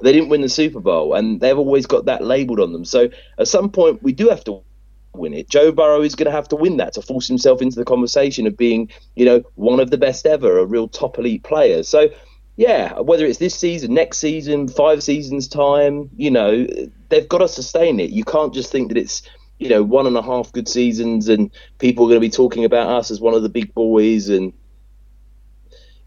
[0.00, 2.84] They didn't win the Super Bowl, and they've always got that labelled on them.
[2.84, 3.08] So
[3.38, 4.64] at some point, we do have to
[5.14, 5.48] win it.
[5.48, 8.46] Joe Burrow is going to have to win that to force himself into the conversation
[8.46, 11.82] of being, you know, one of the best ever, a real top elite player.
[11.82, 12.08] So,
[12.56, 16.66] yeah, whether it's this season, next season, five seasons time, you know,
[17.08, 18.10] they've got to sustain it.
[18.10, 19.22] You can't just think that it's,
[19.58, 22.64] you know, one and a half good seasons and people are going to be talking
[22.64, 24.52] about us as one of the big boys and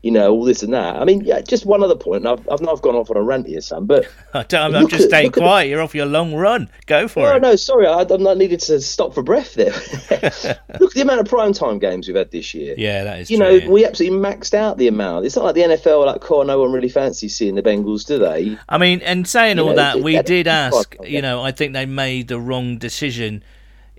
[0.06, 0.98] you know, all this and that.
[0.98, 2.28] I mean, yeah, just one other point.
[2.28, 5.06] I've, I've not gone off on a rant here, Sam, but I don't, I'm just
[5.06, 5.68] at- staying look at quiet.
[5.68, 6.70] You're off your long run.
[6.86, 7.42] Go for no, it.
[7.42, 9.72] no, no, sorry, I, I'm not needed to stop for breath there.
[10.80, 12.76] Look at the amount of prime time games we've had this year.
[12.78, 13.46] Yeah, that is You true.
[13.48, 13.68] know, yeah.
[13.68, 15.26] we absolutely maxed out the amount.
[15.26, 18.20] It's not like the NFL like, "Cool, no one really fancies seeing the Bengals, do
[18.20, 20.96] they?" I mean, and saying You all know, that, we did ask.
[21.04, 23.42] You know, I think they made the wrong decision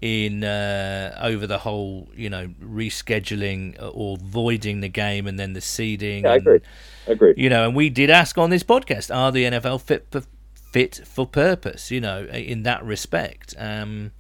[0.03, 5.61] in uh, over the whole, you know, rescheduling or voiding the game and then the
[5.61, 6.25] seeding.
[6.25, 6.61] Yeah, I agree.
[7.09, 7.35] I agree.
[7.37, 10.23] you know, and we did ask on this podcast, are the NFL fit for
[10.55, 11.91] fit for purpose?
[11.91, 13.55] You know, in that respect.
[13.59, 14.13] Um,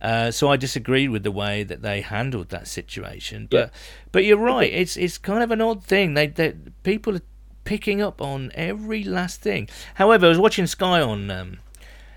[0.00, 3.68] uh, so I disagreed with the way that they handled that situation, but Yeah.
[4.10, 4.72] but you're right.
[4.72, 6.14] It's it's kind of an odd thing.
[6.14, 7.22] They, they people are
[7.64, 9.68] picking up on every last thing.
[9.94, 11.30] However, I was watching Sky on.
[11.30, 11.58] Um,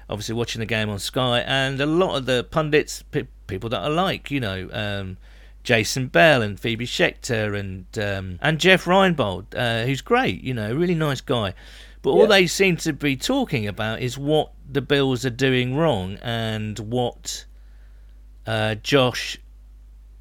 [0.09, 3.81] obviously watching the game on Sky, and a lot of the pundits, pe- people that
[3.81, 5.17] I like, you know, um,
[5.63, 10.73] Jason Bell and Phoebe Schechter and um, and Jeff Reinebold, uh, who's great, you know,
[10.73, 11.53] really nice guy.
[12.03, 12.27] But all Yeah.
[12.27, 17.45] they seem to be talking about is what the Bills are doing wrong and what
[18.45, 19.39] uh, Josh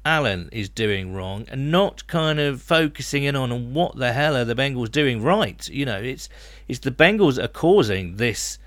[0.03, 4.45] Allen is doing wrong, and not kind of focusing in on what the hell are
[4.45, 5.67] the Bengals doing right.
[5.69, 6.27] You know, it's
[6.67, 8.57] it's the Bengals are causing this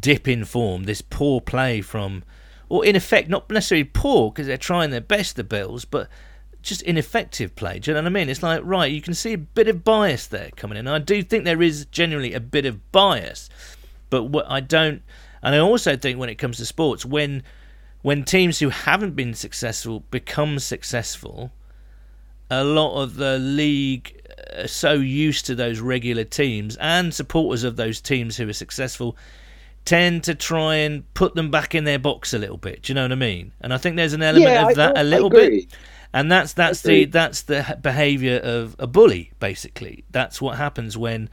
[0.00, 2.24] dip in form, this poor play from,
[2.68, 6.08] or in effect, not necessarily poor because they're trying their best, the Bills, but
[6.62, 7.78] just ineffective play.
[7.78, 8.28] Do you know what I mean?
[8.28, 10.88] It's like, right, you can see a bit of bias there coming in.
[10.88, 13.50] I do think there is generally a bit of bias,
[14.10, 15.02] but what I don't,
[15.42, 17.42] and I also think when it comes to sports, when
[18.02, 21.52] when teams who haven't been successful become successful,
[22.50, 24.20] a lot of the league
[24.58, 29.16] are so used to those regular teams and supporters of those teams who are successful
[29.84, 32.82] tend to try and put them back in their box a little bit.
[32.82, 33.52] Do you know what I mean?
[33.60, 35.66] And I think there's an element Yeah, of I- that I a little bit.
[36.12, 40.04] And that's that's the that's the behaviour of a bully, basically.
[40.12, 41.28] That's what happens when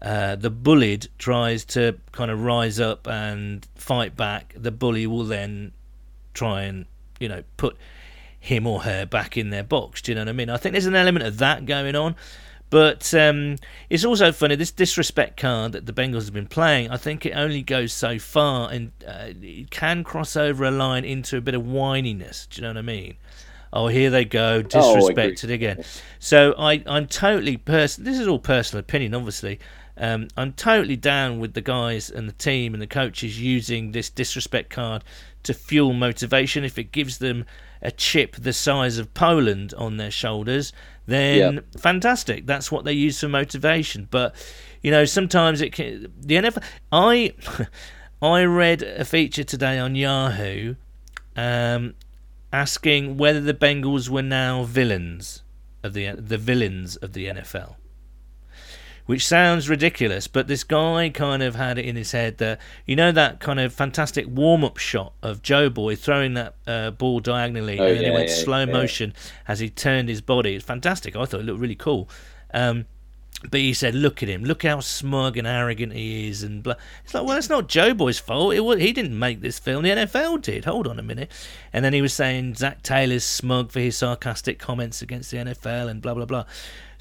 [0.00, 4.54] uh, the bullied tries to kind of rise up and fight back.
[4.56, 5.72] The bully will then
[6.32, 6.86] try and
[7.20, 7.76] you know put
[8.40, 10.00] him or her back in their box.
[10.00, 10.48] Do you know what I mean?
[10.48, 12.16] I think there's an element of that going on.
[12.74, 13.58] But um,
[13.88, 16.90] it's also funny this disrespect card that the Bengals have been playing.
[16.90, 21.04] I think it only goes so far, and uh, it can cross over a line
[21.04, 22.48] into a bit of whininess.
[22.48, 23.14] Do you know what I mean?
[23.72, 25.84] Oh, here they go, Oh, disrespected again.
[26.18, 29.60] So I, I'm totally pers- This is all personal opinion, obviously.
[29.96, 34.10] Um, I'm totally down with the guys and the team and the coaches using this
[34.10, 35.04] disrespect card
[35.44, 36.64] to fuel motivation.
[36.64, 37.44] If it gives them
[37.84, 40.72] a chip the size of Poland on their shoulders,
[41.06, 41.60] then Yeah.
[41.78, 42.46] fantastic.
[42.46, 44.08] That's what they use for motivation.
[44.10, 44.34] But
[44.82, 46.12] you know, sometimes it can.
[46.20, 46.62] The NFL.
[46.90, 47.34] I
[48.22, 50.76] I read a feature today on Yahoo,
[51.36, 51.94] um,
[52.52, 55.42] asking whether the Bengals were now villains
[55.82, 57.76] of the the villains of the NFL.
[59.06, 62.96] Which sounds ridiculous, but this guy kind of had it in his head that you
[62.96, 67.20] know that kind of fantastic warm up shot of Joe Boy throwing that uh, ball
[67.20, 68.72] diagonally Oh, and then yeah, it went yeah, slow yeah.
[68.72, 69.12] motion
[69.46, 70.54] as he turned his body.
[70.54, 71.16] It's fantastic.
[71.16, 72.08] I thought it looked really cool.
[72.54, 72.86] Um,
[73.50, 74.44] but he said, "Look at him!
[74.44, 76.74] Look how smug and arrogant he is." And blah.
[77.04, 78.54] it's like, well, it's not Joe Boy's fault.
[78.54, 79.82] It was, he didn't make this film.
[79.82, 80.64] The NFL did.
[80.64, 81.30] Hold on a minute.
[81.72, 85.90] And then he was saying Zac Taylor's smug for his sarcastic comments against the NFL
[85.90, 86.44] and blah blah blah.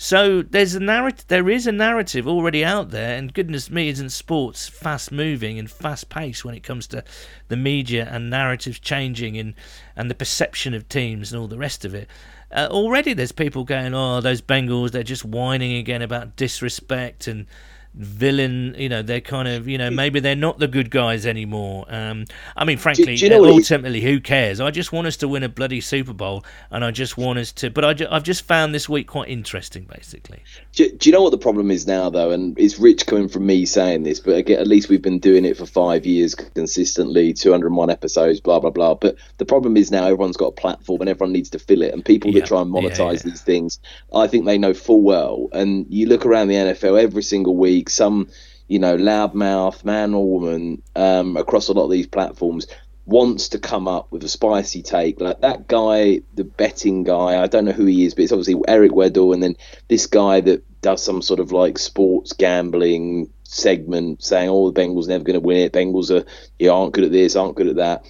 [0.03, 1.27] So there's a narrative.
[1.29, 5.71] There is a narrative already out there, and goodness me, isn't sports fast moving and
[5.71, 7.05] fast paced when it comes to
[7.47, 9.53] the media and narratives changing and
[9.95, 12.09] and the perception of teams and all the rest of it.
[12.51, 17.45] Uh, already there's people going, oh, those Bengals, they're just whining again about disrespect and
[17.93, 18.75] villain.
[18.77, 21.85] You know, they're kind of, you know, maybe they're not the good guys anymore.
[21.89, 22.25] Um,
[22.55, 24.59] I mean, frankly, do you know ultimately, who cares?
[24.59, 27.51] I just want us to win a bloody Super Bowl, and I just want us
[27.53, 27.69] to.
[27.69, 30.41] But I ju- I've just found this week quite interesting, basically.
[30.73, 32.31] Do, do you know what the problem is now, though?
[32.31, 35.45] And it's rich coming from me saying this, but again, at least we've been doing
[35.45, 38.95] it for five years consistently, 201 episodes, blah, blah, blah.
[38.95, 41.93] But the problem is now everyone's got a platform and everyone needs to fill it.
[41.93, 43.31] And people Yeah, that try and yeah, monetize yeah.
[43.31, 43.79] these things,
[44.13, 45.47] I think they know full well.
[45.51, 48.29] And you look around the NFL every single week, some,
[48.67, 52.67] you know, loudmouth, man or woman, um, across a lot of these platforms
[53.05, 57.47] wants to come up with a spicy take like that guy the betting guy i
[57.47, 59.57] don't know who he is but it's obviously eric weddle and then
[59.89, 65.07] this guy that does some sort of like sports gambling segment saying, "Oh, the Bengals
[65.07, 65.73] never going to win it.
[65.73, 66.25] Bengals are
[66.59, 68.05] you aren't good at this, aren't good at that."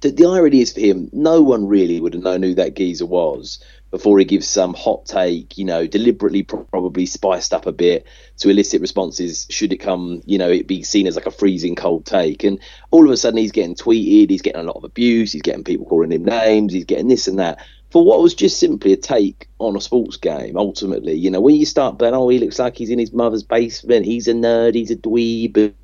[0.00, 3.06] The, the irony is for him, no one really would have known who that geezer
[3.06, 8.06] was before he gives some hot take, you know, deliberately probably spiced up a bit
[8.38, 9.46] to elicit responses.
[9.50, 12.60] Should it come, you know, it be seen as like a freezing cold take, and
[12.90, 15.64] all of a sudden he's getting tweeted, he's getting a lot of abuse, he's getting
[15.64, 17.58] people calling him names, he's getting this and that
[17.90, 20.56] for what was just simply a take on a sports game.
[20.56, 23.42] Ultimately, you know, when you start going, oh, he looks like he's in his mother's
[23.42, 25.74] basement, he's a nerd, he's a dweeb.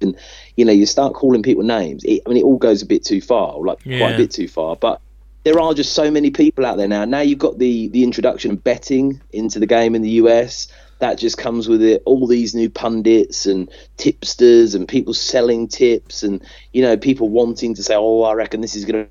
[0.00, 0.16] And
[0.56, 2.04] you know, you start calling people names.
[2.04, 4.48] It, I mean, it all goes a bit too far, like quite a bit too
[4.48, 4.76] far.
[4.76, 5.00] But
[5.44, 7.04] there are just so many people out there now.
[7.04, 10.68] Now you've got the the introduction of betting into the game in the US.
[11.00, 12.02] That just comes with it.
[12.06, 17.74] All these new pundits and tipsters and people selling tips and you know people wanting
[17.74, 19.06] to say, "Oh, I reckon this is going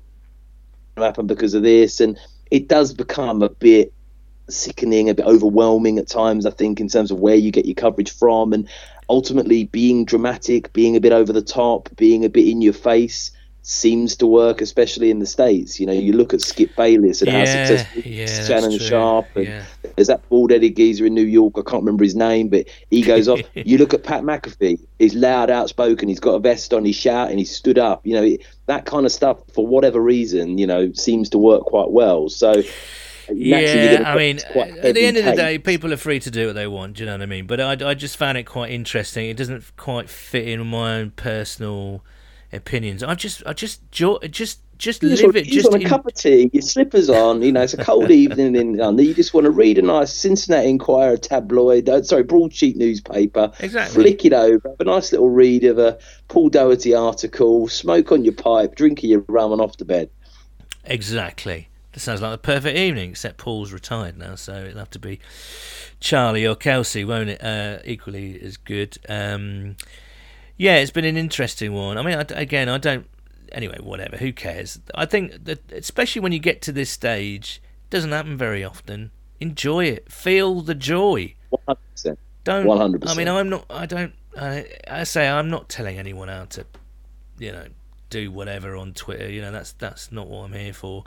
[0.96, 2.18] to happen because of this," and
[2.50, 3.92] it does become a bit
[4.48, 6.46] sickening, a bit overwhelming at times.
[6.46, 8.68] I think in terms of where you get your coverage from, and
[9.08, 13.30] ultimately being dramatic, being a bit over the top, being a bit in your face
[13.66, 15.80] seems to work, especially in the states.
[15.80, 18.78] You know, you look at Skip Bayless and how Yeah, successful yeah, Shannon.
[18.78, 19.64] Sharpe and Yeah.
[19.96, 21.54] there's that bald headed geezer in New York.
[21.56, 23.40] I can't remember his name, but he goes off.
[23.54, 24.80] you look at Pat McAfee.
[24.98, 26.10] He's loud, outspoken.
[26.10, 26.84] He's got a vest on.
[26.84, 27.38] He's shouting.
[27.38, 28.06] He's stood up.
[28.06, 29.38] You know it- that kind of stuff.
[29.54, 32.28] For whatever reason, you know, seems to work quite well.
[32.28, 32.62] So
[33.32, 36.54] Yeah, I mean, at the end of the day, people are free to do what
[36.54, 36.96] they want.
[36.96, 37.46] Do you know what I mean?
[37.46, 39.28] But I, I just found it quite interesting.
[39.30, 42.04] It doesn't quite fit in my own personal
[42.52, 43.02] opinions.
[43.02, 45.46] I just, I just, just, just You just live want, it.
[45.46, 47.42] you just Just want a in- cup of tea, your slippers on.
[47.42, 49.06] You know, it's a cold evening in London.
[49.06, 53.50] You just want to read a nice Cincinnati Enquirer tabloid, uh, sorry, broadsheet newspaper.
[53.60, 54.02] Exactly.
[54.02, 58.24] Flick it over, have a nice little read of a Paul Daugherty article, smoke on
[58.24, 60.10] your pipe, drink your rum, and off to bed.
[60.84, 61.68] Exactly.
[61.94, 65.20] That sounds like a perfect evening, except Paul's retired now, so it'll have to be
[66.00, 67.42] Charlie or Kelsey, won't it?
[67.42, 68.98] Uh, equally as good.
[69.08, 69.76] Um,
[70.56, 71.96] yeah, it's been an interesting one.
[71.96, 73.06] I mean, I, again, I don't.
[73.52, 74.16] Anyway, whatever.
[74.16, 74.80] Who cares?
[74.92, 79.12] I think that, especially when you get to this stage, it doesn't happen very often.
[79.38, 80.10] Enjoy it.
[80.10, 81.36] Feel the joy.
[81.68, 82.16] 100%.
[82.42, 82.66] Don't.
[82.66, 83.08] 100%.
[83.08, 83.66] I mean, I'm not.
[83.70, 84.14] I don't.
[84.36, 86.66] I, I say I'm not telling anyone how to,
[87.38, 87.66] you know,
[88.10, 89.30] do whatever on Twitter.
[89.30, 91.04] You know, that's that's not what I'm here for,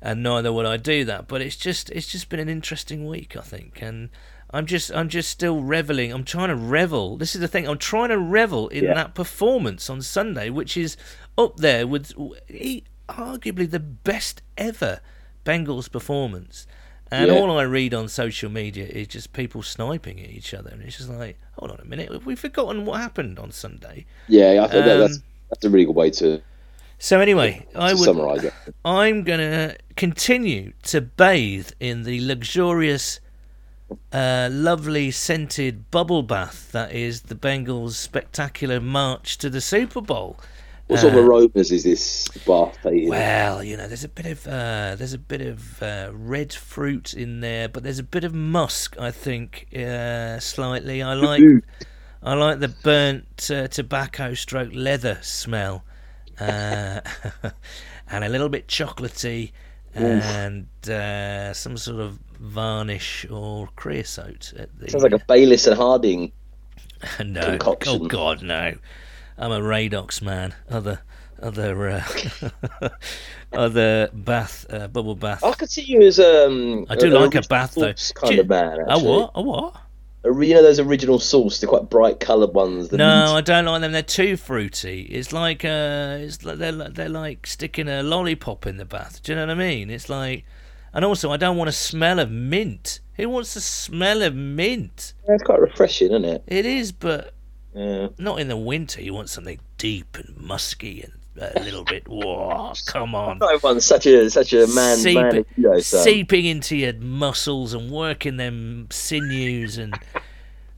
[0.00, 1.28] and neither would I do that.
[1.28, 4.10] But it's just it's just been an interesting week, I think, and
[4.50, 6.12] I'm just I'm just still reveling.
[6.12, 7.16] I'm trying to revel.
[7.16, 7.68] This is the thing.
[7.68, 8.94] I'm trying to revel in Yeah.
[8.94, 10.96] that performance on Sunday, which is
[11.36, 12.12] up there with
[12.48, 15.00] e- arguably the best ever
[15.44, 16.66] Bengals performance.
[17.10, 17.38] And Yeah.
[17.38, 20.98] all I read on social media is just people sniping at each other, and it's
[20.98, 24.04] just like, hold on a minute, we've we forgotten what happened on Sunday?
[24.28, 26.42] Yeah, I think that, that's Um, that's a really good way to,
[26.98, 28.52] So anyway, I would summarize it.
[28.84, 33.20] I'm going to continue to bathe in the luxurious,
[34.12, 40.38] uh, lovely scented bubble bath that is the Bengals' spectacular march to the Super Bowl.
[40.88, 43.10] What sort of Uh, aromas is this bath taking?
[43.10, 47.12] Well, you know, there's a bit of uh, there's a bit of uh, red fruit
[47.14, 51.02] in there, but there's a bit of musk, I think, uh, slightly.
[51.02, 51.42] I like
[52.22, 55.84] I like the burnt uh, tobacco stroke leather smell,
[56.40, 57.00] uh,
[58.10, 59.52] and a little bit chocolatey,
[59.94, 64.52] and uh, some sort of varnish or creosote.
[64.56, 66.32] At the, Sounds like a Baylis and Harding.
[67.24, 67.40] no.
[67.42, 68.00] concoction.
[68.02, 68.74] Oh God, no!
[69.36, 70.54] I'm a Radox man.
[70.68, 71.00] Other,
[71.40, 72.48] other, uh,
[73.52, 75.44] other bath, uh, bubble bath.
[75.44, 76.86] I could see you as um.
[76.88, 77.92] I do an like a bath, though.
[77.92, 78.80] Do kind you- of man.
[78.88, 79.30] a what?
[79.34, 79.76] A what?
[80.24, 82.90] You know those original sauce, they're quite bright coloured ones.
[82.92, 83.92] No, I don't like them.
[83.92, 85.02] They're too fruity.
[85.02, 89.22] It's like uh, it's like they're like- they're like sticking a lollipop in the bath.
[89.22, 89.90] Do you know what I mean?
[89.90, 90.44] It's like,
[90.92, 93.00] and also I don't want to smell of mint.
[93.14, 95.14] Who wants to smell of mint?
[95.28, 96.42] Yeah, it's quite refreshing, isn't it?
[96.46, 97.32] It is, but
[97.74, 98.08] Yeah.
[98.18, 99.00] not in the winter.
[99.02, 102.06] You want something deep and musky and a little bit.
[102.08, 103.40] Whoa, come on.
[103.42, 105.44] Everyone's such a such a man Seep- man.
[105.80, 105.98] So.
[105.98, 109.98] seeping into your muscles and working them sinews and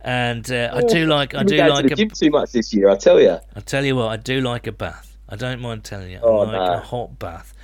[0.02, 2.88] and uh, I do like I do like to the a too much this year,
[2.88, 3.38] I tell you.
[3.54, 5.16] I tell you what I do like a bath.
[5.28, 6.18] I don't mind telling you.
[6.18, 6.72] I Oh, like no.
[6.74, 7.54] a hot bath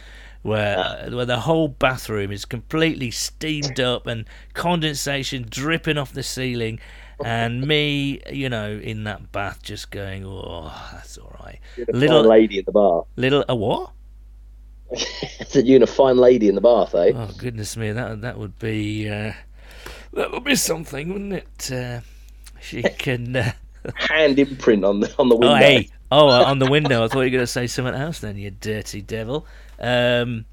[0.42, 6.22] where uh, where the whole bathroom is completely steamed up and condensation dripping off the
[6.22, 6.78] ceiling.
[7.24, 11.58] And me, you know, in that bath, just going, oh, that's all right.
[11.88, 13.04] Little, fine lady in the bath.
[13.16, 13.92] little, a what?
[15.52, 17.12] That you're a fine lady in the bath, eh?
[17.14, 19.32] Oh goodness me, that that would be uh,
[20.12, 21.72] that would be something, wouldn't it?
[21.72, 22.00] Uh,
[22.60, 23.36] she can.
[23.36, 23.52] Uh,
[23.94, 25.54] Hand imprint on the on the window.
[25.54, 27.04] oh hey, oh uh, on the window.
[27.04, 28.18] I thought you were going to say something else.
[28.18, 29.46] Then you dirty devil.
[29.80, 30.44] Um,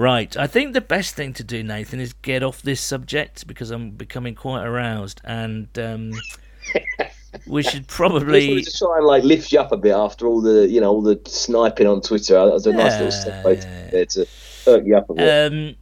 [0.00, 3.70] right, I think the best thing to do, Nathan, is get off this subject because
[3.70, 5.68] I'm becoming quite aroused and.
[5.78, 6.12] Um,
[7.46, 10.68] we should probably to try and like lift you up a bit after all the
[10.68, 12.34] you know all the sniping on Twitter.
[12.34, 13.44] That was a nice little step
[13.92, 14.26] there to
[14.64, 15.52] perk you up a bit.
[15.52, 15.76] Um,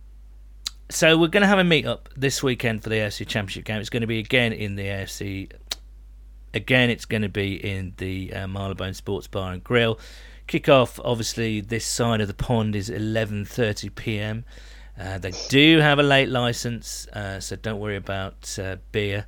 [0.90, 3.80] so we're going to have a meet up this weekend for the AFC Championship game.
[3.80, 5.50] It's going to be again in the AFC.
[6.54, 9.98] Again, it's going to be in the uh, Marylebone Sports Bar and Grill.
[10.49, 14.46] Kick-off, obviously, this side of the pond is 11:30 p.m.
[14.99, 19.26] Uh, they do have a late license, uh, so don't worry about uh, beer.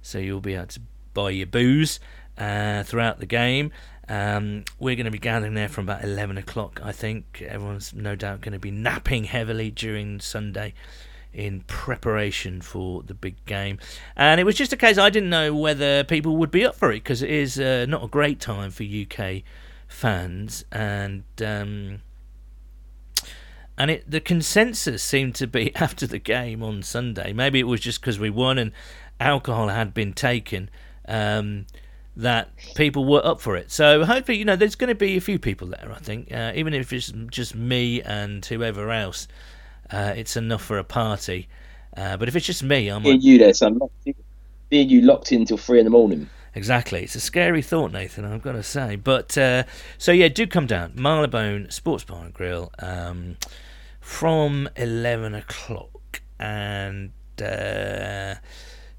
[0.00, 0.80] So you'll be able to
[1.12, 2.00] buy your booze
[2.38, 3.70] uh, throughout the game.
[4.08, 7.44] Um, we're going to be gathering there from about 11 o'clock, I think.
[7.46, 10.72] Everyone's no doubt going to be napping heavily during Sunday
[11.34, 13.78] in preparation for the big game.
[14.16, 16.90] And it was just a case I didn't know whether people would be up for
[16.90, 19.42] it because it is uh, not a great time for UK
[19.92, 20.64] fans.
[20.72, 21.24] And.
[21.44, 22.00] Um,
[23.78, 27.32] and it the consensus seemed to be after the game on Sunday.
[27.32, 28.72] Maybe it was just because we won and
[29.18, 30.68] alcohol had been taken
[31.08, 31.66] um,
[32.16, 33.70] that people were up for it.
[33.70, 35.92] So hopefully, you know, there's going to be a few people there.
[35.94, 39.28] I think, uh, even if it's just me and whoever else,
[39.90, 41.48] uh, it's enough for a party.
[41.96, 43.80] Uh, but if it's just me, I'm Being you there, son.
[44.68, 46.28] Being you locked in till three in the morning.
[46.54, 47.02] Exactly.
[47.02, 48.96] It's a scary thought, Nathan, I've got to say.
[48.96, 49.64] But uh,
[49.96, 50.92] so yeah, do come down.
[50.94, 53.36] Marylebone Sports Bar and Grill um,
[54.00, 56.20] from 11 o'clock.
[56.38, 58.34] And uh,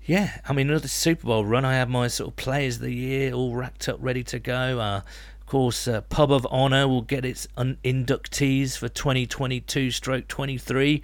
[0.06, 1.64] yeah, I mean, another Super Bowl run.
[1.64, 4.80] I have my sort of players of the year all racked up, ready to go.
[4.80, 5.02] Uh,
[5.40, 11.04] of course, uh, Pub of Honor will get its un- inductees for 2022 stroke 23.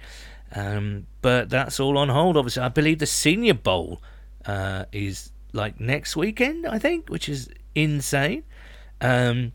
[0.52, 2.62] Um, but that's all on hold, obviously.
[2.62, 4.02] I believe the Senior Bowl
[4.46, 8.44] uh, is like next weekend, I think, which is insane.
[9.00, 9.52] Um,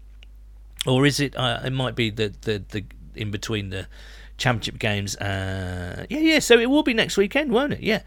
[0.88, 1.36] or is it?
[1.36, 2.84] Uh, it might be the, the, the
[3.16, 3.88] in between the
[4.38, 5.16] championship games.
[5.18, 6.40] Uh, yeah, yeah.
[6.40, 7.82] So it will be next weekend, won't it?
[7.82, 8.02] Yeah.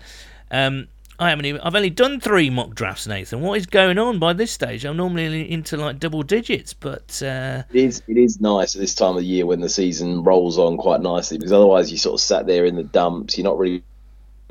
[0.51, 0.89] Um,
[1.20, 1.61] I haven't even.
[1.62, 3.41] I've only done three mock drafts, Nathan.
[3.41, 4.84] What is going on by this stage?
[4.84, 8.95] I'm normally into like double digits, but uh, It is it is nice at this
[8.95, 12.14] time of the year when the season rolls on quite nicely because otherwise you sort
[12.14, 13.36] of sat there in the dumps.
[13.36, 13.82] You're not really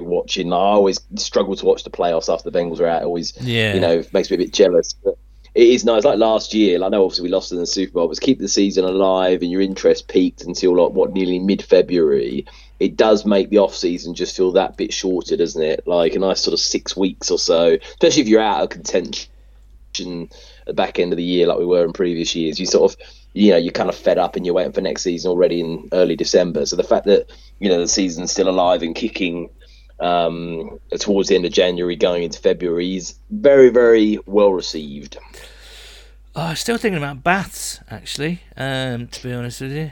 [0.03, 0.53] watching.
[0.53, 3.01] I always struggle to watch the playoffs after the Bengals are out.
[3.01, 4.93] It always yeah, you know makes me a bit jealous.
[4.93, 5.17] But
[5.57, 6.03] it is nice.
[6.03, 8.47] Like last year, I know obviously we lost in the Super Bowl, but keep the
[8.47, 12.45] season alive and your interest peaked until like what nearly mid February.
[12.79, 15.87] It does make the off season just feel that bit shorter, doesn't it?
[15.87, 19.29] Like a nice sort of six weeks or so, especially if you're out of contention
[19.99, 22.59] at the back end of the year like we were in previous years.
[22.59, 22.99] You sort of,
[23.33, 25.89] you know, you're kind of fed up and you're waiting for next season already in
[25.91, 26.67] early December.
[26.67, 29.49] So the fact that you know the season's still alive and kicking
[29.99, 35.17] um, towards the end of January, going into February, is very, very well received.
[36.35, 39.91] Oh, I'm still thinking about baths, actually, um, to be honest with you.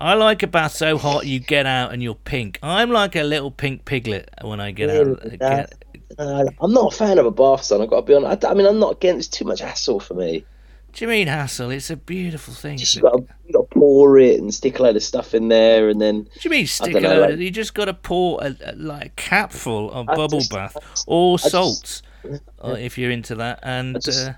[0.00, 2.58] I like a bath so hot you get out and you're pink.
[2.62, 5.38] I'm like a little pink piglet when I get out.
[5.38, 5.74] Get,
[6.18, 7.82] Uh, I'm not a fan of a bath, son.
[7.82, 8.44] I've got to be honest.
[8.44, 9.28] I, I mean, I'm not against.
[9.28, 10.44] It's too much hassle for me.
[10.92, 11.70] Do you mean hassle?
[11.70, 12.76] It's a beautiful thing.
[12.78, 15.02] Just you a- got to, you got to pour it and stick a load of
[15.02, 17.30] stuff in there, and then What do you mean stick a load?
[17.30, 20.50] like- you just got to pour a, a, like a capful of I bubble just-
[20.52, 22.02] bath I or just- salts,
[22.64, 23.60] uh, if you're into that.
[23.62, 24.32] And uh,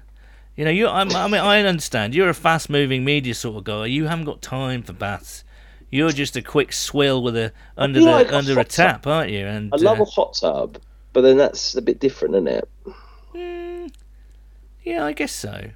[0.56, 0.88] you know, you.
[0.88, 3.86] I'm, I mean, I understand you're a fast-moving media sort of guy.
[3.86, 5.44] You haven't got time for baths.
[5.90, 9.02] You're just a quick swill with a under the like a under a tub.
[9.02, 9.46] tap, aren't you?
[9.46, 10.78] And I love uh, a hot tub,
[11.12, 12.68] but then that's a bit different, isn't it?
[13.34, 13.92] mm,
[14.84, 15.70] yeah, I guess so.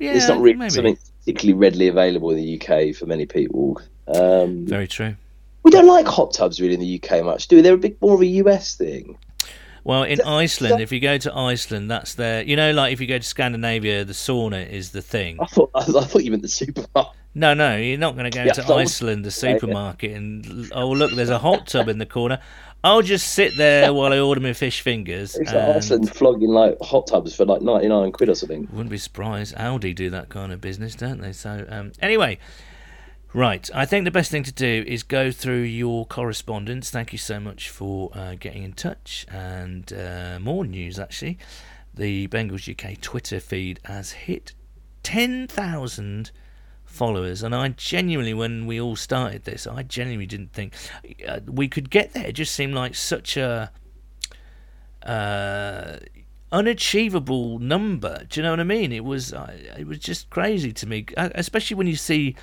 [0.00, 0.70] Yeah, it's not really maybe.
[0.70, 3.80] something particularly readily available in the UK for many people.
[4.08, 5.14] Um, Very true.
[5.62, 7.62] we don't like hot tubs really in the UK much, do we?
[7.62, 9.18] They're a bit more of a US thing.
[9.84, 12.42] Well, in Iceland, if you go to Iceland, that's their.
[12.42, 15.38] You know, like if you go to Scandinavia, the sauna is the thing.
[15.40, 17.12] I thought I, thought you meant the supermarket.
[17.34, 21.12] No, no, you're not going to go Yeah, to Iceland, the supermarket, and oh look,
[21.12, 22.40] there's a hot tub in the corner.
[22.82, 25.36] I'll just sit there while I order my fish fingers.
[25.36, 28.68] It's like And Iceland flogging like hot tubs for like ninety nine quid or something.
[28.72, 29.54] wouldn't be surprised.
[29.56, 31.32] Audi do that kind of business, don't they?
[31.32, 32.38] So um, anyway,
[33.32, 33.68] right.
[33.74, 36.90] I think the best thing to do is go through your correspondence.
[36.90, 41.38] Thank you so much for uh, getting in touch, and uh, more news actually.
[41.94, 44.54] The Bengals UK Twitter feed has hit
[45.02, 46.30] ten thousand
[46.84, 50.74] followers and i genuinely when we all started this i genuinely didn't think
[51.26, 53.70] uh, we could get there it just seemed like such a
[55.06, 55.96] uh
[56.50, 60.72] unachievable number do you know what i mean it was uh, it was just crazy
[60.72, 62.34] to me uh, especially when you see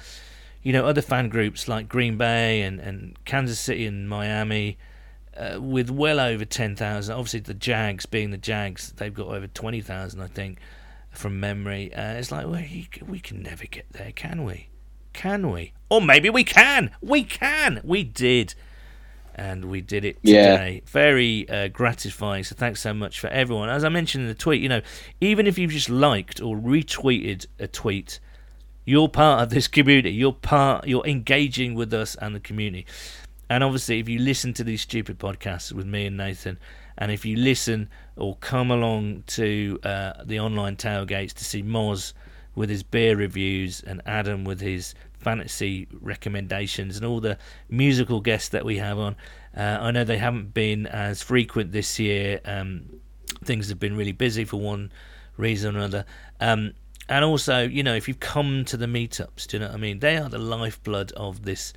[0.63, 4.77] you know other fan groups like green bay and and kansas city and miami
[5.37, 10.19] uh, with well over 10,000 obviously the jags being the jags they've got over 20,000
[10.21, 10.59] i think
[11.11, 11.91] from memory.
[11.95, 14.69] Uh, it's like, well, you, we can never get there, can we?
[15.13, 15.73] Can we?
[15.89, 16.91] Or maybe we can.
[17.01, 17.81] We can.
[17.83, 18.53] We did.
[19.33, 20.51] and we did it Yeah.
[20.57, 20.81] today.
[20.85, 22.43] Very uh, gratifying.
[22.43, 23.69] So thanks so much for everyone.
[23.69, 24.81] As I mentioned in the tweet, you know,
[25.19, 28.19] even if you've just liked or retweeted a tweet,
[28.87, 30.11] you're part of this community.
[30.11, 30.87] You're part.
[30.87, 32.85] You're engaging with us and the community.
[33.49, 36.57] And obviously, if you listen to these stupid podcasts with me and Nathan,
[36.97, 42.13] and if you listen or come along to uh, the online tailgates to see Moz
[42.55, 47.37] with his beer reviews and Adam with his fantasy recommendations and all the
[47.69, 49.17] musical guests that we have on,
[49.57, 52.39] uh, I know they haven't been as frequent this year.
[52.45, 53.01] Um,
[53.43, 54.93] things have been really busy for one
[55.35, 56.05] reason or another.
[56.39, 56.73] Um,
[57.09, 59.79] and also, you know, if you've come to the meetups, do you know what I
[59.79, 59.99] mean?
[59.99, 61.73] They are the lifeblood of this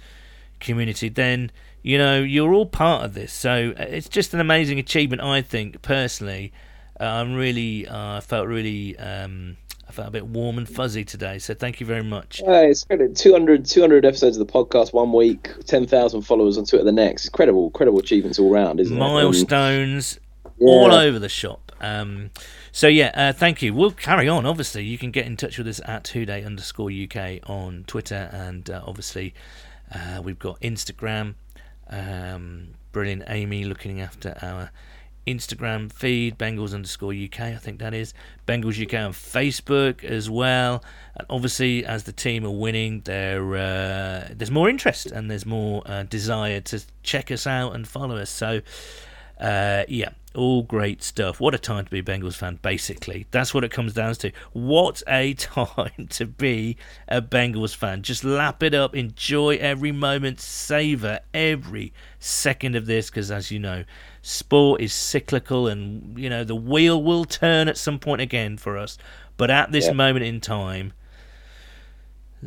[0.58, 1.08] community.
[1.08, 1.52] Then,
[1.82, 3.32] you know, you're all part of this.
[3.32, 6.52] So uh, it's just an amazing achievement, I think, personally.
[7.00, 9.56] Uh, I'm really, uh, I felt really, um,
[9.88, 11.38] I felt a bit warm and fuzzy today.
[11.38, 12.42] So thank you very much.
[12.44, 13.14] Yeah, it's great.
[13.14, 17.26] 200, 200 episodes of the podcast one week, 10,000 followers on Twitter the next.
[17.26, 19.00] Incredible, incredible achievements all round, isn't it?
[19.00, 20.18] Um, Milestones
[20.58, 20.68] yeah.
[20.68, 21.70] all over the shop.
[21.80, 22.30] Um,
[22.72, 23.74] so yeah, uh, thank you.
[23.74, 24.46] We'll carry on.
[24.46, 28.68] Obviously, you can get in touch with us at whoday underscore UK on Twitter, and
[28.70, 29.34] uh, obviously
[29.92, 31.34] uh, we've got Instagram.
[31.88, 34.70] Um, brilliant, Amy looking after our
[35.26, 37.40] Instagram feed, Bengals underscore UK.
[37.40, 38.14] I think that is
[38.46, 40.82] Bengals UK on Facebook as well.
[41.16, 45.82] And obviously, as the team are winning, there uh, there's more interest and there's more
[45.86, 48.30] uh, desire to check us out and follow us.
[48.30, 48.60] So.
[49.40, 51.40] Uh, yeah, all great stuff.
[51.40, 53.26] What a time to be a Bengals fan, basically.
[53.30, 54.30] That's what it comes down to.
[54.52, 56.76] What a time to be
[57.08, 58.02] a Bengals fan.
[58.02, 63.58] Just lap it up, enjoy every moment, savor every second of this, because as you
[63.58, 63.84] know,
[64.22, 68.78] sport is cyclical and, you know, the wheel will turn at some point again for
[68.78, 68.98] us.
[69.36, 69.92] But at this Yeah.
[69.92, 70.92] moment in time,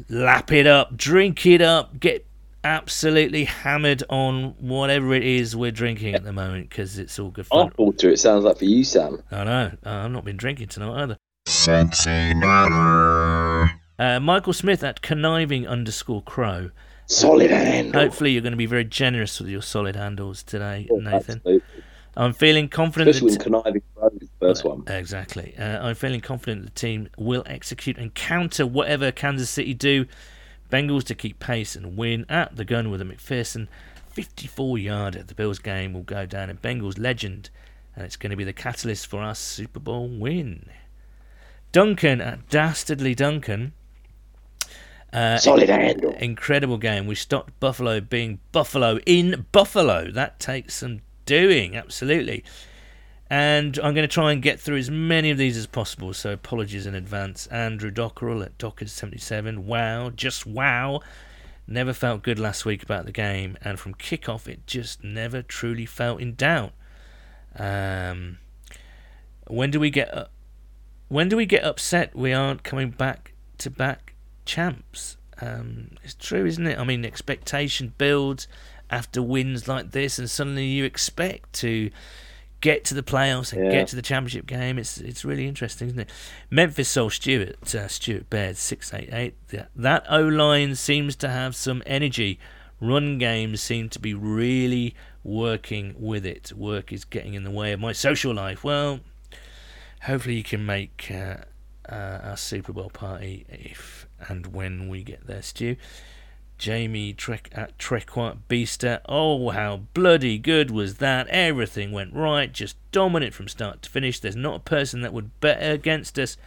[0.10, 2.26] lap it up, drink it up, get
[2.64, 7.48] absolutely hammered on whatever it is we're drinking at the moment because it's all good
[7.48, 7.72] fun.
[7.78, 9.22] Water, it sounds like for you, Sam.
[9.32, 9.72] I know.
[9.86, 11.18] Uh, I've not been drinking tonight either.
[11.46, 12.44] Cincinnati.
[14.00, 16.72] Uh, Michael Smith at conniving underscore crow.
[17.06, 18.02] Solid handle.
[18.02, 21.36] Hopefully, you're going to be very generous with your solid handles today, Oh, Nathan.
[21.38, 21.62] absolutely.
[22.16, 23.10] I'm feeling confident.
[23.10, 24.84] Especially when That conniving Rose, the first one.
[24.88, 25.56] exactly.
[25.58, 30.06] Uh, I'm feeling confident the team will execute and counter whatever Kansas City do.
[30.74, 33.68] Bengals to keep pace and win at the gun with a McPherson
[34.10, 35.22] 54 yarder.
[35.22, 37.52] The Bills game will go down in Bengals legend,
[37.96, 40.66] and it's going to be the catalyst for our Super Bowl win.
[41.72, 43.74] Duncan at Dastardly Duncan.
[45.14, 46.12] Uh, Solid handle.
[46.14, 47.06] incredible game.
[47.06, 50.10] We stopped Buffalo being Buffalo in Buffalo.
[50.10, 52.44] That takes some doing, absolutely.
[53.34, 56.34] And I'm going to try and get through as many of these as possible, so
[56.34, 57.48] apologies in advance.
[57.48, 59.58] Andrew Dockerell at Dockers77.
[59.58, 61.02] Wow, just wow.
[61.66, 65.88] Never felt good last week about the game, and from kickoff, it just never truly
[65.88, 66.74] felt in doubt.
[67.58, 68.38] Um,
[69.48, 70.26] when do we get uh,
[71.08, 74.14] when do we get upset we aren't coming back to back
[74.46, 75.18] champs?
[75.42, 76.78] Um, it's true, isn't it?
[76.78, 78.48] I mean, expectation builds
[78.92, 81.90] after wins like this, and suddenly you expect to
[82.64, 83.72] get to the playoffs and Yeah.
[83.72, 84.80] get to the championship game.
[84.80, 86.10] It's it's really interesting, isn't it?
[86.50, 89.36] Memphis Soul Stewart, uh, Stuart Baird, six eight eight.
[89.50, 92.40] That, that O line seems to have some energy.
[92.80, 96.54] Run games seem to be really working with it.
[96.56, 98.64] Work is getting in the way of my social life.
[98.64, 99.02] Well,
[100.04, 101.38] hopefully you can make uh,
[101.88, 105.76] uh, our Super Bowl party if and when we get there, Stu.
[106.58, 109.02] Jamie Trek at Trequart Beaster.
[109.08, 111.28] Oh, how bloody good was that!
[111.28, 114.20] Everything went right, just dominant from start to finish.
[114.20, 116.38] There's not a person that would bet against us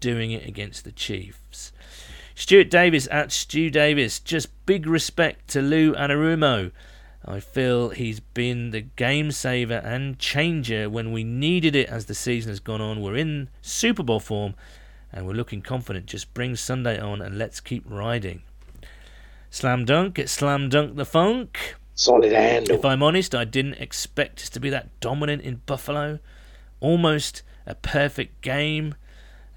[0.00, 1.72] doing it against the Chiefs.
[2.34, 4.20] Stuart Davis at Stu Davis.
[4.20, 6.70] Just big respect to Lou Anarumo.
[7.24, 12.14] I feel he's been the game saver and changer when we needed it as the
[12.14, 13.02] season has gone on.
[13.02, 14.54] We're in Super Bowl form
[15.12, 16.06] and we're looking confident.
[16.06, 18.42] Just bring Sunday on and let's keep riding.
[19.50, 21.76] Slam dunk, it's slam dunk the funk.
[21.94, 22.76] Solid handle.
[22.76, 26.20] If I'm honest, I didn't expect us to be that dominant in Buffalo.
[26.80, 28.94] Almost a perfect game.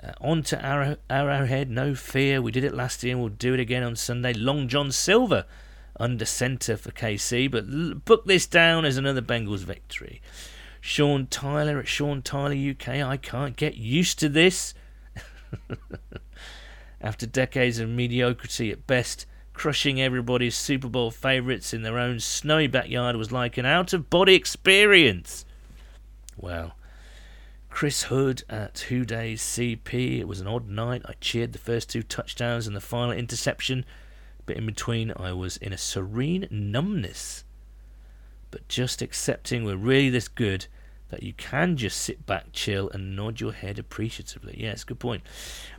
[0.04, 2.42] Uh, on to Arrow, Arrowhead, no fear.
[2.42, 4.34] We did it last year and we'll do it again on Sunday.
[4.34, 5.46] Long John Silver
[6.00, 10.22] under centre for KC, but l- book this down as another Bengals victory.
[10.80, 12.88] Sean Tyler at Sean Tyler UK.
[12.88, 14.74] I can't get used to this.
[17.02, 19.28] After decades of mediocrity at best,
[19.62, 24.10] crushing everybody's Super Bowl favourites in their own snowy backyard was like an out of
[24.10, 25.46] body experience.
[26.36, 26.76] Well,
[27.70, 30.18] Chris Hood at Who Days CP.
[30.20, 31.04] It was an odd night.
[31.06, 33.86] I cheered the first two touchdowns and the final interception,
[34.48, 37.44] but in between I was in a serene numbness.
[38.50, 40.66] but just accepting we're really this good
[41.12, 44.56] that you can just sit back, chill, and nod your head appreciatively.
[44.58, 45.22] Yes, good point.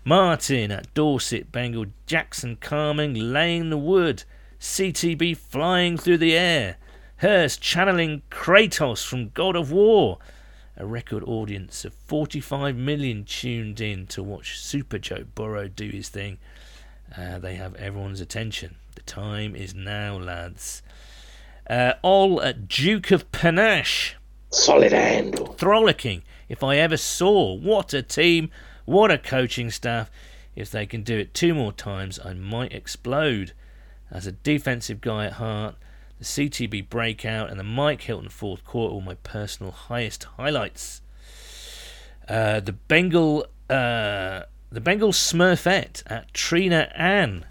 [0.04, 4.24] Martin at Dorset, Bengal, Jackson Carman, laying the wood,
[4.60, 6.76] CTB flying through the air,
[7.16, 10.18] Hurst channeling Kratos from God of War.
[10.76, 16.08] A record audience of 45 million tuned in to watch Super Joe Burrow do his
[16.08, 16.38] thing.
[17.16, 18.74] Uh, they have everyone's attention.
[18.96, 20.82] The time is now, lads.
[21.70, 24.16] Uh, all at Duke of Panache
[24.52, 25.54] Solid handle.
[25.54, 26.22] frolicking.
[26.48, 28.50] If I ever saw, what a team,
[28.84, 30.10] what a coaching staff.
[30.54, 33.54] If they can do it two more times, I might explode.
[34.10, 35.76] As a defensive guy at heart,
[36.18, 41.00] the CTB breakout and the Mike Hilton fourth quarter were my personal highest highlights.
[42.28, 47.46] Uh, the Bengal, uh, the Bengal Smurfette at Trina Ann,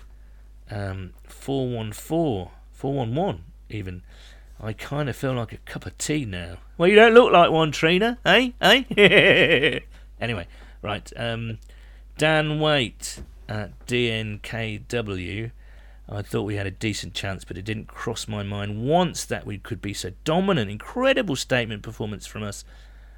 [0.69, 4.03] um, 414, 411 even.
[4.63, 6.57] I kind of feel like a cup of tea now.
[6.77, 8.51] Well, you don't look like one, Trina, eh?
[8.61, 9.79] Eh?
[10.21, 10.47] anyway,
[10.83, 11.11] right.
[11.17, 11.57] Um,
[12.19, 15.51] Dan Waite at DNKW.
[16.07, 19.47] I thought we had a decent chance, but it didn't cross my mind once that
[19.47, 20.69] we could be so dominant.
[20.69, 22.63] Incredible statement performance from us.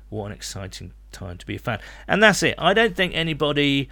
[0.09, 1.79] What an exciting time to be a fan.
[2.07, 2.55] And that's it.
[2.57, 3.89] I don't think anybody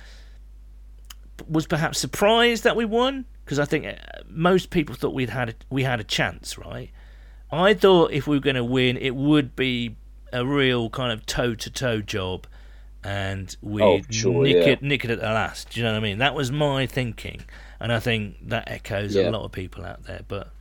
[1.50, 3.96] was perhaps surprised that we won because I think uh,
[4.30, 6.92] most people thought we'd had a, we had a chance, right?
[7.52, 9.96] I thought if we were going to win, it would be
[10.32, 12.48] a real kind of toe to toe job,
[13.04, 14.74] and we Oh, sure, nick yeah.
[14.74, 15.72] it nick it at the last.
[15.72, 16.20] Do you know what I mean?
[16.20, 17.44] That was my thinking,
[17.80, 20.22] and I think that echoes a lot of people out there.
[20.28, 20.52] But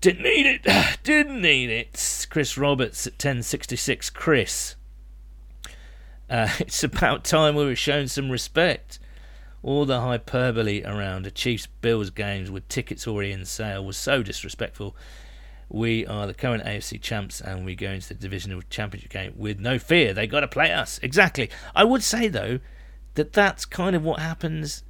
[0.00, 0.98] didn't need it.
[1.04, 2.26] Didn't need it.
[2.30, 4.10] Chris Roberts at ten sixty six.
[4.10, 4.74] Chris,
[6.28, 8.98] uh, it's about time we were shown some respect.
[9.62, 14.22] All the hyperbole around the Chiefs Bills games with tickets already in sale was so
[14.22, 14.94] disrespectful.
[15.68, 19.58] We are the current AFC champs and we go into the divisional championship game with
[19.58, 20.14] no fear.
[20.14, 21.00] They got to play us.
[21.02, 21.50] Exactly.
[21.74, 22.60] I would say, though,
[23.14, 24.84] that that's kind of what happens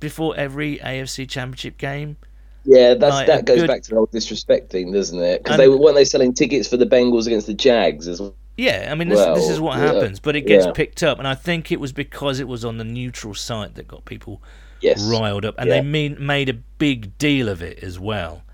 [0.00, 2.16] before every AFC championship game.
[2.64, 5.42] Yeah, that's Like, that goes good- back to the whole disrespecting, doesn't it?
[5.42, 8.34] Because they were- weren't they selling tickets for the Bengals against the Jags as well.
[8.56, 10.72] Yeah, I mean, this, this is Well, what yeah, happens, but it gets yeah.
[10.72, 11.18] picked up.
[11.18, 14.42] And I think it was because it was on the neutral site that got people
[14.80, 15.02] Yes.
[15.02, 15.54] riled up.
[15.58, 15.76] And Yeah.
[15.76, 18.44] they mean, made a big deal of it as well.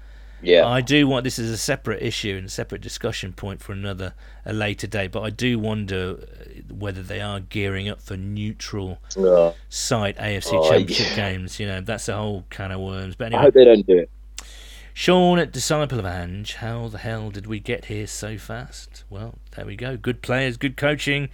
[0.43, 0.67] Yeah.
[0.67, 4.15] I do want this is a separate issue and a separate discussion point for another
[4.45, 5.11] a later date.
[5.13, 10.51] But I do wonder uh, whether they are gearing up for neutral Uh, site AFC
[10.53, 11.31] Oh, Championship yeah.
[11.33, 11.59] games.
[11.59, 13.17] You know, that's a whole can of worms.
[13.17, 14.11] But anyway, I hope they don't do it.
[14.95, 19.05] Sean at Disciple of Ange, how the hell did we get here so fast?
[19.09, 19.97] Well, there we go.
[19.97, 21.29] Good players, good coaching,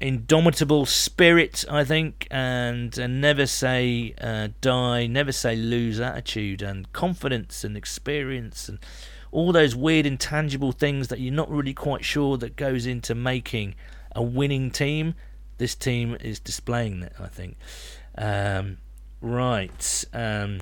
[0.00, 6.90] indomitable spirit, I think, and uh, never say uh, die, never say lose attitude, and
[6.92, 8.78] confidence and experience, and
[9.30, 13.74] all those weird intangible things that you're not really quite sure that goes into making
[14.16, 15.14] a winning team.
[15.58, 17.56] This team is displaying that, I think.
[18.16, 18.78] Um,
[19.20, 20.04] right.
[20.12, 20.60] Um,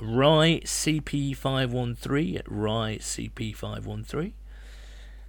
[0.00, 4.32] Rye CP513 at Rye CP513.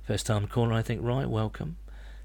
[0.04, 1.02] First time caller, I think.
[1.04, 1.78] Rye, welcome.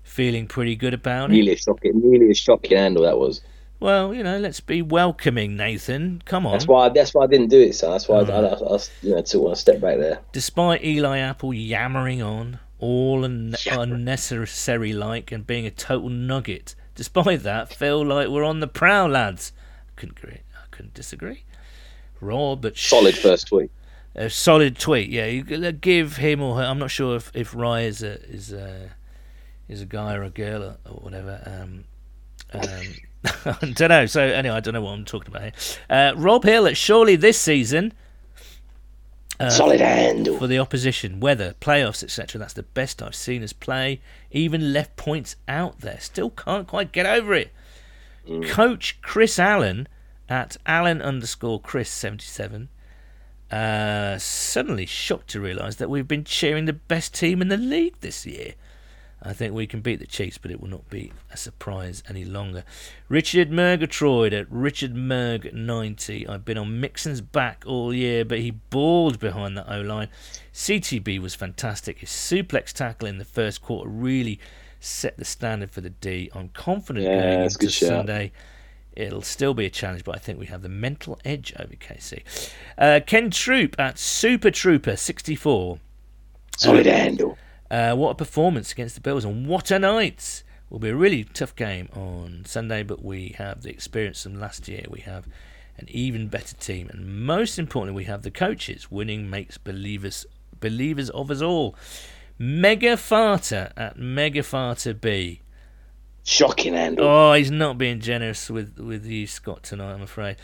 [0.06, 1.34] Feeling pretty good about it.
[1.34, 3.42] Really a shocking, really a shocking handle that was.
[3.80, 6.22] Well, you know, let's be welcoming, Nathan.
[6.24, 6.52] Come on.
[6.52, 6.88] That's why.
[6.88, 7.74] That's why I didn't do it.
[7.74, 8.30] So that's why I, mm.
[8.30, 10.20] I, I, I you know, took one step back there.
[10.32, 17.42] Despite Eli Apple yammering on, all un- unnecessary like, and being a total nugget, despite
[17.42, 19.52] that, feel like we're on the prowl, lads.
[19.88, 20.40] I couldn't agree.
[20.54, 21.44] I couldn't disagree.
[22.20, 23.70] Raw, but Solid sh- first tweet.
[24.14, 25.26] A solid tweet, yeah.
[25.26, 26.62] You uh, give him or her.
[26.62, 28.92] I'm not sure if if Rye is a is a
[29.68, 31.42] is a guy or a girl or, or whatever.
[31.46, 31.84] Um,
[32.52, 32.86] um,
[33.60, 34.06] I don't know.
[34.06, 35.52] So anyway, I don't know what I'm talking about here.
[35.88, 37.92] Uh, Rob Hill at Surely this season.
[39.38, 40.38] Uh, Solid handle.
[40.38, 42.38] for the opposition, weather, playoffs, etc.
[42.38, 44.00] That's the best I've seen us play.
[44.30, 46.00] Even left points out there.
[46.00, 47.52] Still can't quite get over it.
[48.48, 49.88] Coach Chris Allen
[50.28, 52.68] at Allen underscore Chris seventy seven.
[53.50, 57.94] Uh, suddenly shocked to realise that we've been cheering the best team in the league
[58.00, 58.54] this year.
[59.22, 62.24] I think we can beat the Chiefs, but it will not be a surprise any
[62.24, 62.64] longer.
[63.08, 66.28] Richard Murgatroyd at Richard Merg 90.
[66.28, 70.08] I've been on Mixon's back all year, but he balled behind the O line.
[70.52, 71.98] CTB was fantastic.
[72.00, 74.38] His suplex tackle in the first quarter really
[74.80, 76.30] set the standard for the D.
[76.34, 77.70] I'm confident Yeah, going into.
[77.70, 78.32] Sunday.
[78.94, 82.22] It'll still be a challenge, but I think we have the mental edge over KC.
[82.78, 85.78] Uh, Ken Troop at Super Trooper 64.
[86.56, 87.36] Solid handle.
[87.70, 90.42] Uh, what a performance against the Bills, and what a night!
[90.70, 94.66] Will be a really tough game on Sunday, but we have the experience from last
[94.66, 94.84] year.
[94.88, 95.26] We have
[95.78, 98.90] an even better team, and most importantly, we have the coaches.
[98.90, 100.26] Winning makes believers
[100.58, 101.76] believers of us all.
[102.38, 105.40] Mega Farter at Mega Farter B.
[106.24, 107.06] Shocking handle.
[107.06, 110.36] Oh, he's not being generous with, with you, Scott, tonight, I'm afraid.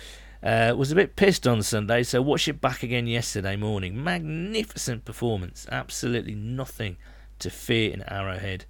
[0.42, 4.02] Uh, was a bit pissed on Sunday, so watch it back again yesterday morning.
[4.02, 5.66] Magnificent performance.
[5.70, 6.96] Absolutely nothing
[7.42, 8.64] to fear in Arrowhead.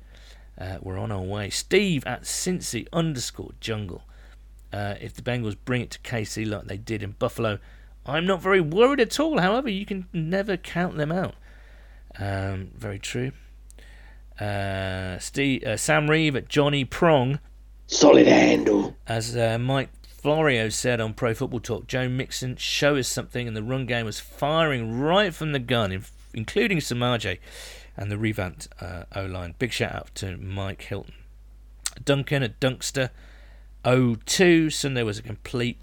[0.59, 1.51] Uh, we're on our way.
[1.51, 4.03] Steve at Cincy underscore jungle.
[4.73, 7.59] Uh, if the Bengals bring it to KC like they did in Buffalo,
[8.05, 9.39] I'm not very worried at all.
[9.39, 11.35] However, you can never count them out.
[12.19, 13.33] Um, very true.
[14.41, 17.39] Uh, Steve, uh, Sam Reeve at Johnny Prong.
[17.87, 18.97] Solid handle.
[19.07, 23.57] As uh, Mike Florio said on Pro Football Talk, Joe Mixon show us something, and
[23.57, 27.39] the run game was firing right from the gun, including Samaje
[27.97, 29.55] and the revamped uh, O line.
[29.59, 31.15] Big shout out to Mike Hilton.
[32.05, 33.11] Duncan at Dunkster
[33.85, 34.71] 02.
[34.71, 35.79] Sunday was a complete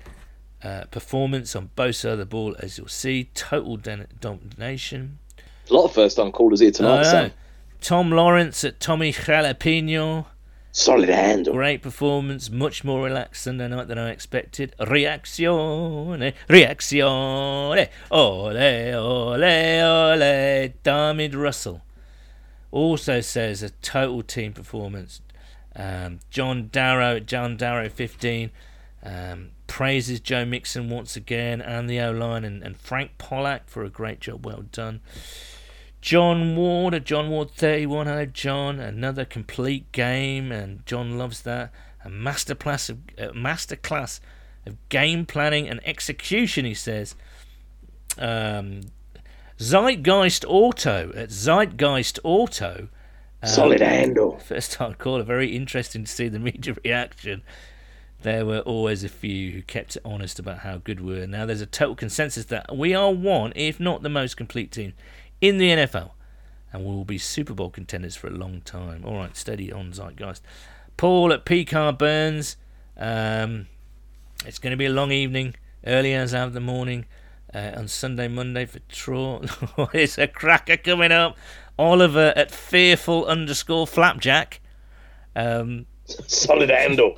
[0.64, 3.30] uh, performance on both sides of the ball, as you'll see.
[3.34, 5.20] Total den- domination.
[5.70, 7.32] A lot of first time callers here tonight, Uh, Sam.
[7.82, 10.26] Tom Lawrence at Tommy Jalapeno.
[10.72, 11.54] Solid handle.
[11.54, 14.76] Great performance, much more relaxed Sunday night than I expected.
[14.80, 18.58] Reazione, reazione, ole,
[18.94, 19.42] ole,
[19.84, 20.74] ole.
[20.84, 21.82] Darmid Russell
[22.72, 25.22] also says a total team performance.
[25.76, 28.52] Um, John Darrow John Darrow 15
[29.04, 33.84] um, praises Joe Mixon once again and the O line and, and Frank Pollack for
[33.84, 35.00] a great job, well done.
[36.02, 38.08] John Ward at John Ward 31.
[38.08, 38.80] Hello, John.
[38.80, 41.74] Another complete game, and John loves that.
[42.06, 44.22] A masterclass of uh, masterclass
[44.66, 46.64] of game planning and execution.
[46.64, 47.16] He says.
[48.18, 48.82] Um,
[49.60, 52.88] Zeitgeist Auto at Zeitgeist Auto.
[53.44, 54.40] um, Solid handle.
[54.46, 55.24] First time caller.
[55.24, 57.44] Very interesting to see the media reaction.
[58.22, 61.28] There were always a few who kept it honest about how good we were.
[61.28, 64.94] Now there's a total consensus that we are one, if not the most complete team
[65.42, 66.12] in the NFL,
[66.74, 69.04] and we will be Super Bowl contenders for a long time.
[69.06, 70.42] All right, steady on, Zeitgeist.
[70.98, 72.58] Paul at Picard Burns.
[72.98, 73.68] Um,
[74.46, 75.56] it's going to be a long evening,
[75.86, 77.06] early hours out of the morning
[77.54, 79.42] uh, on Sunday, Monday for Troy.
[79.94, 81.38] it's a cracker coming up.
[81.78, 84.60] Oliver at Fearful underscore Flapjack.
[85.36, 87.18] Um, Solid handle.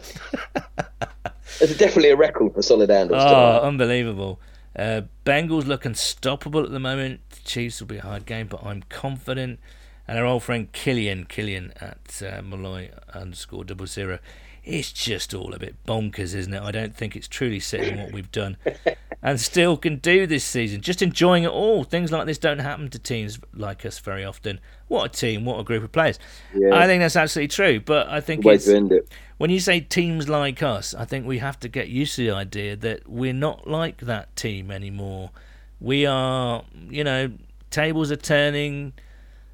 [1.59, 3.23] It's definitely a record for solid handles.
[3.23, 4.39] Oh, unbelievable.
[4.75, 7.21] Uh, Bengals look unstoppable at the moment.
[7.29, 9.59] The Chiefs will be a hard game, but I'm confident.
[10.07, 14.19] And our old friend Killian, Killian at uh, Malloy underscore double zero.
[14.64, 16.62] It's just all a bit bonkers, isn't it?
[16.62, 18.57] I don't think it's truly sitting what we've done
[19.24, 20.82] and still can do this season.
[20.82, 21.84] Just enjoying it all.
[21.84, 24.59] Things like this don't happen to teams like us very often.
[24.88, 26.20] What a team, what a group of players.
[26.55, 26.76] Yeah.
[26.76, 29.12] I think that's absolutely true, but I think way it's, to end it.
[29.38, 32.32] when you say teams like us, I think we have to get used to the
[32.32, 35.32] idea that we're not like that team anymore.
[35.80, 37.32] We are, you know,
[37.72, 38.93] tables are turning.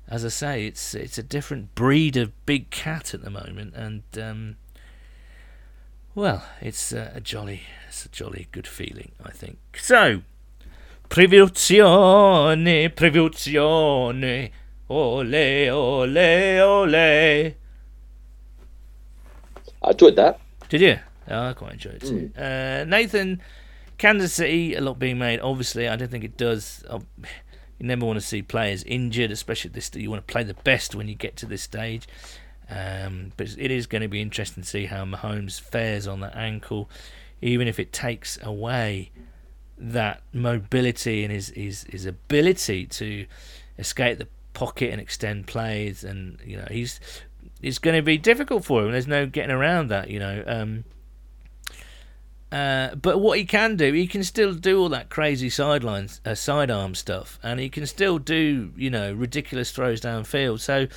[0.09, 4.03] As I say, it's it's a different breed of big cat at the moment, and
[4.17, 4.55] um,
[6.17, 9.59] well, it's uh, a jolly, it's a jolly good feeling, I think.
[9.79, 10.23] So,
[11.09, 14.49] privazione, privazione,
[14.89, 17.55] ole, ole, ole.
[19.83, 20.39] I enjoyed that.
[20.69, 20.97] Did you?
[21.29, 22.31] Oh, I quite enjoyed it too.
[22.35, 23.39] Uh, Nathan,
[23.99, 25.39] Kansas City, a lot being made.
[25.39, 26.83] Obviously, I don't think it does.
[26.89, 26.97] Uh,
[27.77, 29.91] you never want to see players injured, especially at this.
[29.93, 32.07] You want to play the best when you get to this stage.
[32.69, 36.35] Um, but it is going to be interesting to see how Mahomes fares on that
[36.35, 36.89] ankle,
[37.41, 39.11] even if it takes away
[39.77, 43.25] that mobility and his his, his ability to
[43.77, 46.03] escape the pocket and extend plays.
[46.03, 46.99] And you know he's
[47.61, 48.91] it's going to be difficult for him.
[48.91, 50.09] There's no getting around that.
[50.09, 50.43] You know.
[50.45, 50.83] Um,
[52.49, 56.33] uh, but what he can do, he can still do all that crazy sidelines, uh,
[56.33, 60.61] sidearm stuff, and he can still do, you know, ridiculous throws downfield.
[60.61, 60.87] So,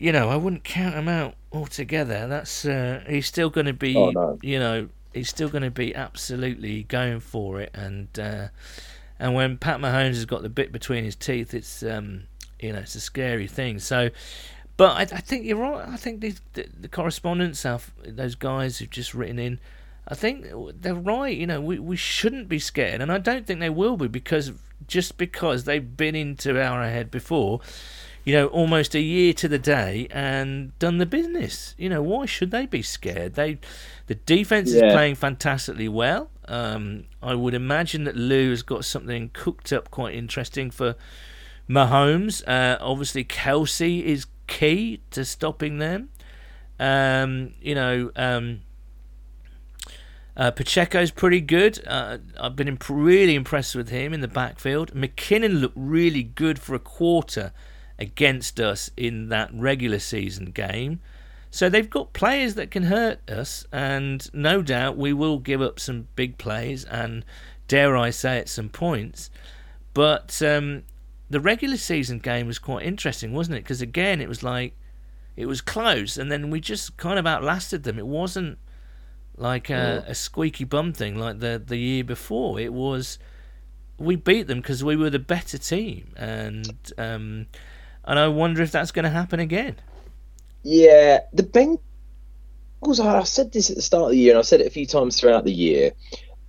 [0.00, 2.26] you know, I wouldn't count him out altogether.
[2.26, 4.38] That's uh, he's still going to be, Oh, no.
[4.42, 7.70] you know, he's still going to be absolutely going for it.
[7.74, 8.48] And uh,
[9.18, 12.22] and when Pat Mahomes has got the bit between his teeth, it's um,
[12.58, 13.78] you know, it's a scary thing.
[13.78, 14.10] So.
[14.76, 15.86] But I, I think you're right.
[15.86, 19.60] I think these, the, the correspondents, have, those guys who've just written in,
[20.08, 20.46] I think
[20.80, 21.36] they're right.
[21.36, 24.52] You know, we, we shouldn't be scared, and I don't think they will be because
[24.88, 27.60] just because they've been into Arrowhead before,
[28.24, 31.74] you know, almost a year to the day and done the business.
[31.78, 33.34] You know, why should they be scared?
[33.34, 33.58] They,
[34.06, 36.30] the defense is playing fantastically well.
[36.46, 40.96] Um, I would imagine that Lou has got something cooked up quite interesting for
[41.68, 42.42] Mahomes.
[42.46, 46.10] Uh, obviously, Kelce is key to stopping them.
[46.78, 48.10] Um, you know.
[48.16, 48.60] Um,
[50.36, 51.82] Uh, Pacheco's pretty good.
[51.86, 54.94] Uh, I've been imp- really impressed with him in the backfield.
[54.94, 57.52] McKinnon looked really good for a quarter
[58.00, 61.00] against us in that regular season game.
[61.50, 65.80] So they've got players that can hurt us, and no doubt we will give up
[65.80, 67.24] some big plays and,
[67.66, 69.30] dare I say it, some points.
[69.92, 70.84] But um,
[71.28, 73.64] the regular season game was quite interesting, wasn't it?
[73.64, 74.74] Because again, it was like
[75.36, 77.98] it was close, and then we just kind of outlasted them.
[77.98, 78.58] It wasn't
[79.36, 82.60] like a, a squeaky bum thing like the the year before.
[82.60, 83.18] It was
[83.98, 87.46] we beat them because we were the better team, and um,
[88.04, 89.76] and I wonder if that's going to happen again.
[90.62, 93.00] Yeah, the Bengals.
[93.00, 94.86] I said this at the start of the year, and I've said it a few
[94.86, 95.92] times throughout the year.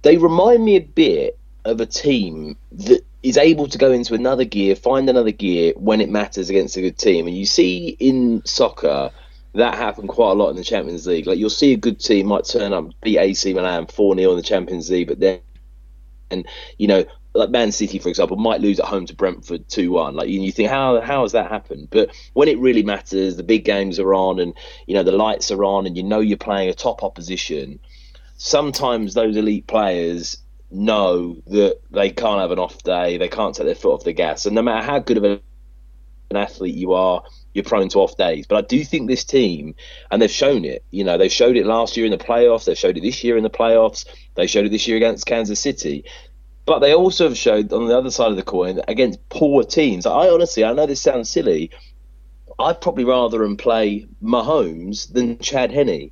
[0.01, 4.45] They remind me a bit of a team that is able to go into another
[4.45, 7.27] gear, find another gear when it matters against a good team.
[7.27, 9.11] And you see in soccer
[9.53, 11.27] that happen quite a lot in the Champions League.
[11.27, 14.37] Like you'll see a good team might turn up, beat AC Milan 4 0 in
[14.37, 15.39] the Champions League, but then,
[16.29, 16.45] and
[16.77, 20.15] you know, like Man City, for example, might lose at home to Brentford 2 1.
[20.15, 21.87] Like, you think, how, how has that happened?
[21.89, 24.53] But when it really matters, the big games are on and,
[24.85, 27.79] you know, the lights are on and you know you're playing a top opposition,
[28.37, 30.37] sometimes those elite players
[30.71, 34.13] know that they can't have an off day, they can't take their foot off the
[34.13, 34.45] gas.
[34.45, 35.41] And no matter how good of an
[36.33, 37.23] athlete you are,
[37.53, 38.47] you're prone to off days.
[38.47, 39.75] But I do think this team,
[40.09, 42.75] and they've shown it, you know, they showed it last year in the playoffs, they
[42.75, 44.05] showed it this year in the playoffs,
[44.35, 46.05] they showed it this year against Kansas City.
[46.65, 50.05] But they also have showed on the other side of the coin against poor teams.
[50.05, 51.71] I honestly, I know this sounds silly.
[52.59, 56.11] I'd probably rather them play Mahomes than Chad Henne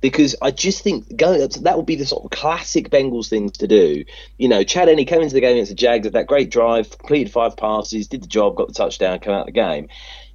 [0.00, 3.68] because I just think going that would be the sort of classic Bengals things to
[3.68, 4.04] do.
[4.38, 6.90] You know, Chad Henne came into the game against the Jags with that great drive,
[6.90, 9.88] completed five passes, did the job, got the touchdown, came out of the game.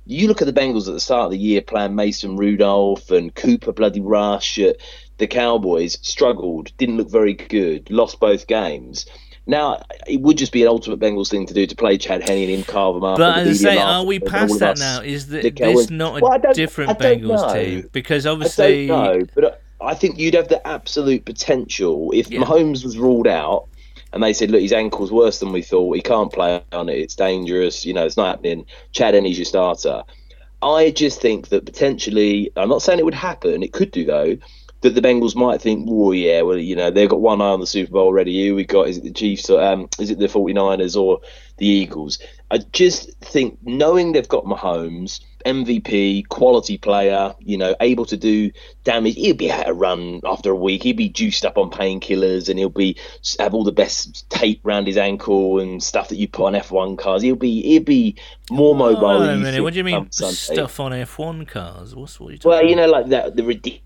[0.06, 3.34] You look at the Bengals at the start of the year playing Mason Rudolph and
[3.34, 4.60] Cooper Bloody Rush.
[5.18, 9.08] The Cowboys struggled, didn't look very good, lost both games.
[9.48, 12.44] Now it would just be an ultimate Bengals thing to do to play Chad Henne
[12.44, 13.18] and him carve them up.
[13.18, 15.02] But as I say, are we past that now?
[15.02, 17.54] Is that this not a Well, different Bengals know.
[17.54, 17.90] team?
[17.92, 22.42] Because I obviously, don't know, but I think you'd have the absolute potential if Yeah.
[22.42, 23.68] Mahomes was ruled out
[24.14, 25.96] and they said, look, his ankle's worse than we thought.
[25.96, 26.98] He can't play on it.
[26.98, 27.86] It's dangerous.
[27.86, 28.66] You know, it's not happening.
[28.94, 30.04] Chad Henne's your starter.
[30.64, 33.62] I just think that potentially, I'm not saying it would happen.
[33.62, 34.38] It could do though.
[34.86, 37.60] That the Bengals might think, oh yeah, well you know they've got one eye on
[37.60, 38.48] the Super Bowl already.
[38.48, 38.88] Who we got?
[38.88, 39.50] Is it the Chiefs?
[39.50, 41.22] Or, um, is it the 49ers or
[41.58, 42.20] the Eagles?
[42.52, 48.52] I just think knowing they've got Mahomes, MVP, quality player, you know, able to do
[48.84, 49.16] damage.
[49.16, 50.84] He'll be able to run after a week.
[50.84, 52.98] He'll be juiced up on painkillers, and he'll be
[53.40, 57.00] have all the best tape around his ankle and stuff that you put on F1
[57.00, 57.24] cars.
[57.24, 58.16] He'll be he'll be
[58.52, 59.06] more mobile.
[59.06, 59.64] Oh, wait than a minute.
[59.64, 61.96] What do you mean stuff on F1 cars?
[61.96, 63.82] What's what you talking Well, you know, like that the ridiculous,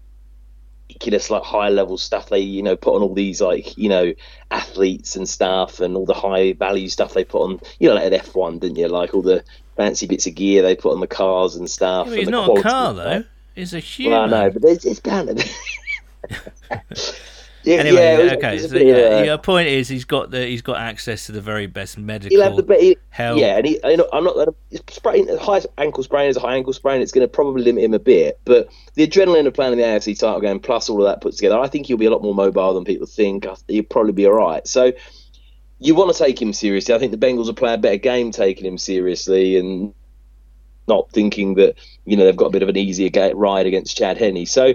[1.30, 4.14] like high level stuff they, you know, put on all these like, you know,
[4.52, 7.60] athletes and stuff, and all the high value stuff they put on.
[7.80, 8.88] You know, like at F one, didn't you?
[8.88, 9.44] Like all the
[9.76, 12.08] fancy bits of gear they put on the cars and stuff.
[12.10, 13.24] Yeah, the not a car though.
[13.56, 14.20] He's a human.
[14.20, 15.50] Well, I know, but it's, it's bound to.
[17.64, 18.60] yeah, Anyway, yeah, was- okay.
[18.60, 21.68] So, yeah, a- your point is he's got the he's got access to the very
[21.68, 23.40] best medical He'll have the he, help.
[23.40, 24.54] yeah, and he, you know, I'm not
[24.90, 27.02] sprain high ankle sprain is a high ankle sprain.
[27.02, 29.84] It's going to probably limit him a bit, but the adrenaline of playing in the
[29.86, 32.22] AFC title game plus all of that put together, I think he'll be a lot
[32.24, 33.46] more mobile than people think.
[33.68, 34.66] He'll probably be all right.
[34.68, 34.94] So
[35.80, 36.94] you want to take him seriously.
[36.94, 39.94] I think the Bengals will play a better game taking him seriously and
[40.88, 44.18] not thinking that you know they've got a bit of an easier ride against Chad
[44.18, 44.46] Henne.
[44.46, 44.74] So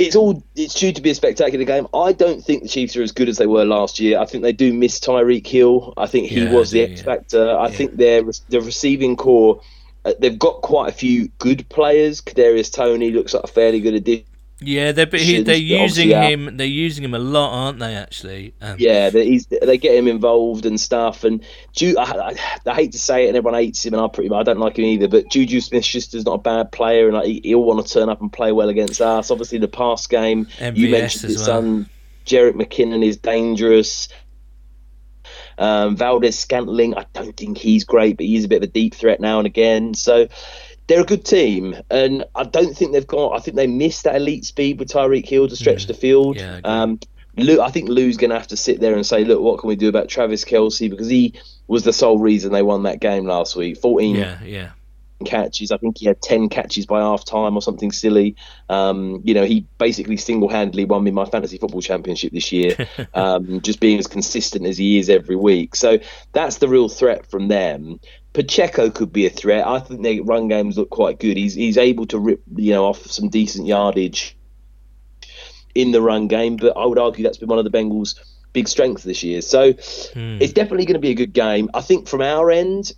[0.00, 1.86] it's all it's due to be a spectacular game.
[1.94, 4.18] I don't think the Chiefs are as good as they were last year.
[4.18, 5.94] I think they do miss Tyreek Hill.
[5.96, 7.04] I think he Yeah, was the do, X yeah.
[7.04, 7.58] factor.
[7.58, 9.60] I think their the receiving corps.
[10.04, 12.22] Uh, they've got quite a few good players.
[12.22, 14.24] Kadarius Toney looks like a fairly good addition.
[14.62, 16.56] Yeah, they're but he, they're using him.
[16.56, 17.94] They're using him a lot, aren't they?
[17.94, 21.24] Actually, um, Yeah, they, he's, they get him involved and stuff.
[21.24, 21.42] And
[21.72, 22.36] Ju, I, I,
[22.66, 24.78] I hate to say it, and everyone hates him, and I pretty I don't like
[24.78, 25.08] him either.
[25.08, 28.20] But Juju Smith-Schuster's not a bad player, and like, he, he'll want to turn up
[28.20, 29.30] and play well against us.
[29.30, 31.46] Obviously, the past game you mentioned his well.
[31.46, 31.90] son,
[32.26, 34.08] Jerick McKinnon, is dangerous.
[35.56, 38.94] Um, Valdes Scantling, I don't think he's great, but he's a bit of a deep
[38.94, 39.92] threat now and again.
[39.92, 40.28] So
[40.90, 43.36] they're a good team, and I don't think they've got.
[43.36, 46.36] I think they missed that elite speed with Tyreek Hill to stretch the field.
[46.36, 46.40] Mm.
[46.40, 47.00] Yeah, I um,
[47.36, 49.68] Lou, I think Lou's going to have to sit there and say, "Look, what can
[49.68, 51.34] we do about Travis Kelce?" Because he
[51.68, 53.78] was the sole reason they won that game last week.
[53.78, 54.70] Fourteen yeah, yeah.
[55.24, 55.70] catches.
[55.70, 58.34] I think he had 10 catches by half time or something silly.
[58.68, 62.88] Um, you know, he basically single handedly won me my fantasy football championship this year,
[63.14, 65.76] um, just being as consistent as he is every week.
[65.76, 66.00] So
[66.32, 68.00] that's the real threat from them.
[68.32, 69.66] Pacheco could be a threat.
[69.66, 71.36] I think their run games look quite good.
[71.36, 74.36] He's he's able to rip, you know, off some decent yardage
[75.74, 78.14] in the run game, but I would argue that's been one of the Bengals'
[78.52, 79.40] big strengths this year.
[79.42, 80.38] So Hmm.
[80.40, 81.70] it's definitely going to be a good game.
[81.74, 82.92] I think from our end,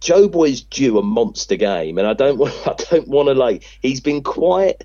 [0.00, 3.62] Joe Boy's due a monster game, and I don't want I don't want to like
[3.82, 4.84] he's been quite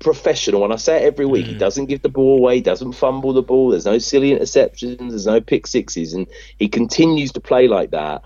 [0.00, 0.64] professional.
[0.64, 1.46] And I say it every week.
[1.46, 3.70] He doesn't give the ball away, doesn't fumble the ball.
[3.70, 4.98] There's no silly interceptions.
[5.10, 6.26] There's no pick sixes, and
[6.58, 8.24] he continues to play like that.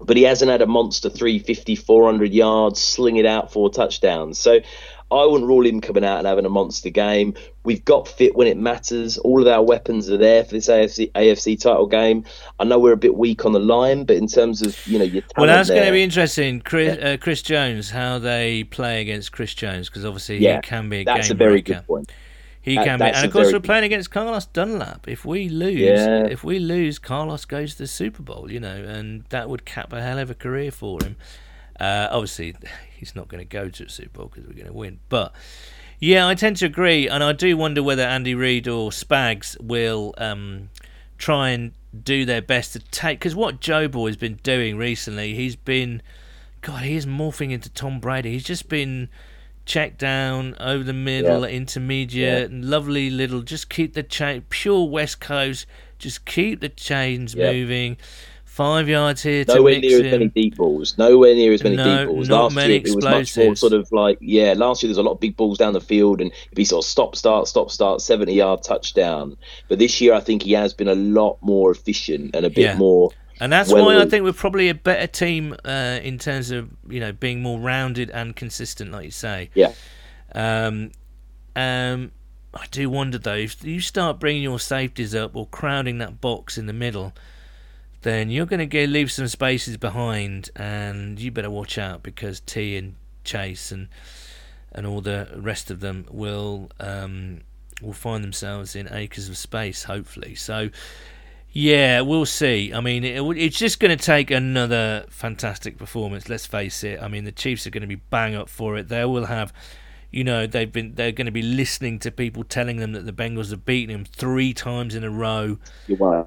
[0.00, 4.38] But he hasn't had a monster 350, 400 yards, sling it out four touchdowns.
[4.38, 4.60] So
[5.10, 7.34] I wouldn't rule him coming out and having a monster game.
[7.64, 9.18] We've got fit when it matters.
[9.18, 12.24] All of our weapons are there for this AFC AFC title game.
[12.60, 15.04] I know we're a bit weak on the line, but in terms of you know
[15.04, 19.00] your talent Well, that's going to be interesting, Chris, uh, Chris Jones, how they play
[19.00, 21.14] against Chris Jones, because obviously Yeah, he can be a game.
[21.16, 21.74] that's a very breaker.
[21.80, 22.12] good point.
[22.68, 25.08] He That- can be, and of course very we're playing against Carlos Dunlap.
[25.08, 26.26] If we lose, Yeah.
[26.26, 29.92] if we lose, Carlos goes to the Super Bowl, you know, and that would cap
[29.92, 31.16] a hell of a career for him.
[31.80, 32.54] Uh, obviously,
[32.98, 35.32] he's not going to go to the Super Bowl because we're going to win, but.
[36.00, 40.14] Yeah, I tend to agree, and I do wonder whether Andy Reid or Spags will
[40.16, 40.68] um,
[41.18, 41.72] try and
[42.04, 43.18] do their best to take.
[43.18, 46.00] Because what Joe Boy's been doing recently, he's been,
[46.60, 48.30] God, he is morphing into Tom Brady.
[48.30, 49.08] He's just been
[49.68, 51.54] check down over the middle, Yeah.
[51.54, 53.42] intermediate, and lovely little.
[53.42, 55.66] Just keep the chain pure West Coast.
[55.98, 57.52] Just keep the chains Yeah.
[57.52, 57.98] moving.
[58.44, 60.96] Five yards here to Nowhere near as many deep balls.
[60.98, 62.28] Nowhere near as many No, deep balls.
[62.28, 64.54] not Last many year it was much more sort of like yeah.
[64.56, 66.84] Last year there's a lot of big balls down the field, and if he sort
[66.84, 69.36] of stop start stop start seventy yard touchdown.
[69.68, 72.62] But this year I think he has been a lot more efficient and a bit
[72.62, 72.76] Yeah.
[72.78, 73.10] more.
[73.40, 77.00] And that's why I think we're probably a better team uh, in terms of you
[77.00, 79.50] know being more rounded and consistent, like you say.
[79.54, 79.72] Yeah.
[80.34, 80.90] Um,
[81.54, 82.12] um,
[82.54, 86.58] I do wonder though if you start bringing your safeties up or crowding that box
[86.58, 87.12] in the middle,
[88.02, 92.40] then you're going to go leave some spaces behind, and you better watch out because
[92.40, 93.88] Tee and Chase and
[94.72, 97.40] and all the rest of them will um,
[97.80, 100.34] will find themselves in acres of space, hopefully.
[100.34, 100.70] So.
[101.50, 102.72] Yeah, we'll see.
[102.74, 106.28] I mean, it, it's just going to take another fantastic performance.
[106.28, 107.00] Let's face it.
[107.02, 108.88] I mean, the Chiefs are going to be bang up for it.
[108.88, 109.52] They will have,
[110.10, 113.12] you know, they've been they're going to be listening to people telling them that the
[113.12, 115.58] Bengals have beaten them three times in a row.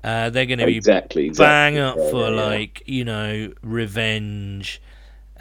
[0.03, 1.29] Uh, they're going to be Exactly.
[1.29, 2.29] bang up Yeah, for yeah.
[2.29, 4.81] like you know revenge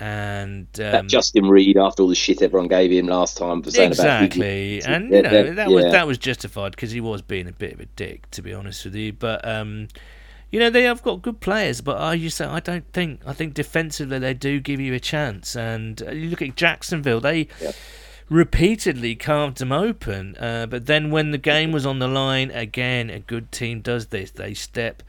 [0.01, 3.71] and that um, Justin Reid after all the shit everyone gave him last time for
[3.71, 7.23] saying about exactly, and you know that- that was that was justified because he was
[7.23, 9.13] being a bit of a dick, to be honest with you.
[9.13, 9.89] But um,
[10.51, 13.33] you know they have got good players, but I you say I don't think I
[13.35, 15.55] think defensively they do give you a chance.
[15.55, 17.73] And uh, you look at Jacksonville, they Yeah.
[18.29, 20.37] repeatedly carved them open.
[20.37, 24.07] Uh, but then when the game was on the line, again, a good team does
[24.07, 24.31] this.
[24.31, 25.03] They step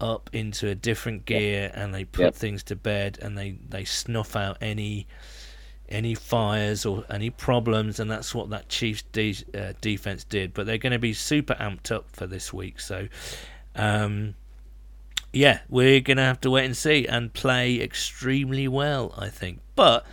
[0.00, 2.34] up into a different gear and they put Yep.
[2.34, 5.06] things to bed and they, they snuff out any
[5.88, 10.54] any fires or any problems, and that's what that Chiefs de- uh, defense did.
[10.54, 13.08] But they're going to be super amped up for this week, so
[13.74, 14.34] um,
[15.32, 19.60] yeah, we're going to have to wait and see and play extremely well, I think.
[19.74, 20.06] But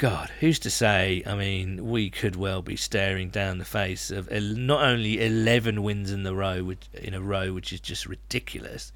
[0.00, 1.22] God, who's to say?
[1.26, 6.10] I mean, we could well be staring down the face of not only eleven wins
[6.10, 8.92] in the row, which, in a row, which is just ridiculous,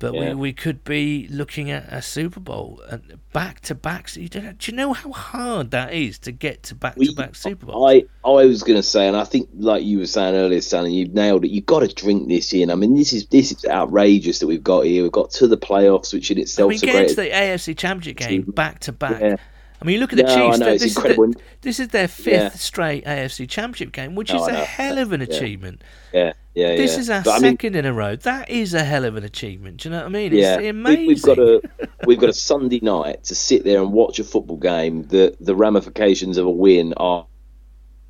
[0.00, 0.30] but Yeah.
[0.30, 4.16] we, we could be looking at a Super Bowl and back to backs.
[4.16, 7.66] You don't, you know how hard that is to get to back to back Super
[7.66, 8.04] Bowls?
[8.24, 10.86] I, I was going to say, and I think, like you were saying earlier, Stan,
[10.86, 11.52] and you've nailed it.
[11.52, 12.72] You've got to drink this in.
[12.72, 15.04] I mean, this is this is outrageous that we've got here.
[15.04, 17.02] We've got to the playoffs, which in I itself mean, is a get great.
[17.10, 19.38] into the AFC Championship game back to back.
[19.80, 19.84] Yeah.
[19.84, 20.58] I mean, look at the No, Chiefs.
[20.58, 22.48] know, This is the- this is their fifth Yeah.
[22.50, 25.82] straight AFC Championship game, which No, is a hell of an achievement.
[26.12, 27.00] yeah, yeah, yeah This yeah.
[27.00, 28.16] is our But, I mean, second in a row.
[28.16, 29.78] That is a hell of an achievement.
[29.78, 30.32] Do you know what I mean?
[30.34, 31.06] yeah, It's we- amazing.
[31.06, 31.60] we've got a
[32.06, 35.04] we've got a Sunday night to sit there and watch a football game.
[35.08, 37.26] The the ramifications of a win are.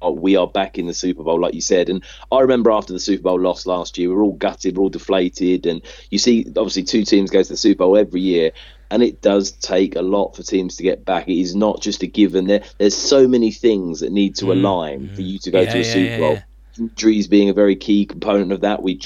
[0.00, 2.92] are we are back in the Super Bowl, like you said, and I remember after
[2.92, 6.18] the Super Bowl loss last year, we were all gutted, we're all deflated, and you
[6.18, 8.52] see, obviously, two teams go to the Super Bowl every year,
[8.90, 11.28] and it does take a lot for teams to get back.
[11.28, 12.46] It is not just a given.
[12.46, 15.66] There, there's so many things that need to Mm, align for you to go Yeah,
[15.66, 16.38] to a Super yeah, Bowl.
[16.38, 16.44] yeah.
[16.78, 18.82] Injuries being a very key component of that.
[18.82, 19.00] We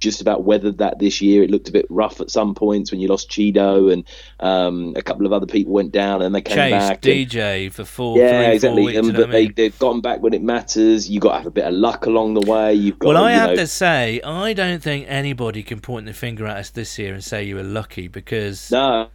[0.00, 1.42] just about weathered that this year.
[1.42, 4.04] It looked a bit rough at some points when you lost Cheeto and
[4.40, 7.06] um, a couple of other people went down and they came Chase back.
[7.06, 8.84] and- DJ for four, yeah, three, four exactly.
[8.86, 8.98] weeks.
[8.98, 9.32] And, but I mean?
[9.32, 11.08] they, they've gotten back when it matters.
[11.08, 12.74] You've got to have a bit of luck along the way.
[12.74, 16.06] You've got Well, to, I have know, to say, I don't think anybody can point
[16.06, 19.08] the finger at us this year and say you were lucky because No,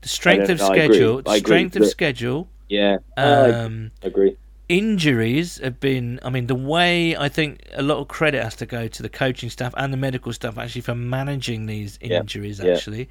[0.00, 4.36] the strength of I schedule, strength of schedule, yeah, I um, agree.
[4.68, 8.64] Injuries have been i mean the way i think a lot of credit has to
[8.64, 12.72] go to the coaching staff and the medical staff actually for managing these injuries yeah.
[12.72, 13.08] actually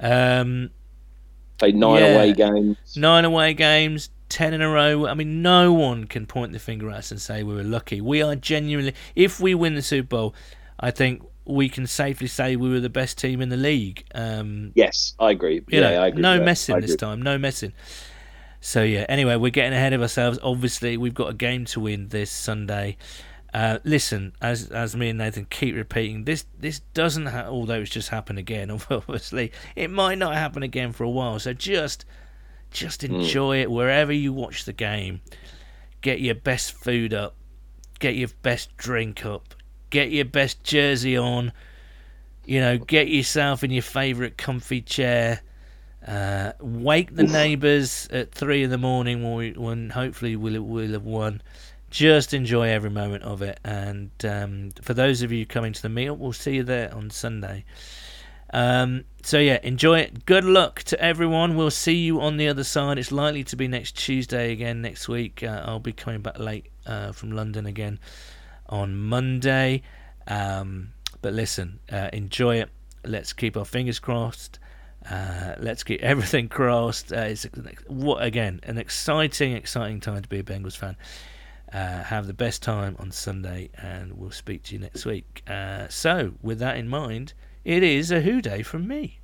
[0.00, 0.70] um
[1.58, 2.14] Played nine yeah.
[2.14, 2.96] away games.
[2.96, 5.06] nine away games 10 in a row.
[5.06, 8.00] I mean, no one can point the finger at us and say we were lucky.
[8.00, 10.34] We are genuinely, if we win the Super Bowl,
[10.78, 14.04] I think we can safely say we were the best team in the league.
[14.14, 15.62] Um, Yes, I agree.
[15.68, 16.22] yeah, know, I agree.
[16.22, 17.72] no messing this time, no messing.
[18.60, 19.06] So yeah.
[19.08, 20.38] Anyway, we're getting ahead of ourselves.
[20.42, 22.96] Obviously, we've got a game to win this Sunday.
[23.54, 27.26] Uh, listen, as as me and Nathan keep repeating, this this doesn't.
[27.26, 28.70] Ha- although it's just happened again.
[28.90, 31.38] Obviously, it might not happen again for a while.
[31.38, 32.04] So just
[32.70, 35.20] just enjoy it wherever you watch the game.
[36.00, 37.34] Get your best food up.
[37.98, 39.54] Get your best drink up.
[39.90, 41.52] Get your best jersey on.
[42.44, 45.40] You know, get yourself in your favourite comfy chair.
[46.08, 50.92] Uh, wake the neighbours at three in the morning when, we, when hopefully we'll, we'll
[50.92, 51.42] have won.
[51.90, 53.60] Just enjoy every moment of it.
[53.62, 57.10] And um, for those of you coming to the meal, we'll see you there on
[57.10, 57.66] Sunday.
[58.54, 60.24] Um, so yeah, enjoy it.
[60.24, 61.56] Good luck to everyone.
[61.56, 62.98] We'll see you on the other side.
[62.98, 65.42] It's likely to be next Tuesday again next week.
[65.42, 68.00] Uh, I'll be coming back late uh, from London again
[68.66, 69.82] on Monday.
[70.26, 72.70] Um, but listen, uh, enjoy it.
[73.04, 74.58] Let's keep our fingers crossed.
[75.10, 77.12] Uh, let's keep everything crossed.
[77.12, 77.46] Uh, it's
[77.86, 80.96] what again an exciting, exciting time to be a Bengals fan.
[81.72, 85.42] Uh, have the best time on Sunday, and we'll speak to you next week.
[85.46, 89.18] Uh, so, with that in mind, it is a Who Dey from me.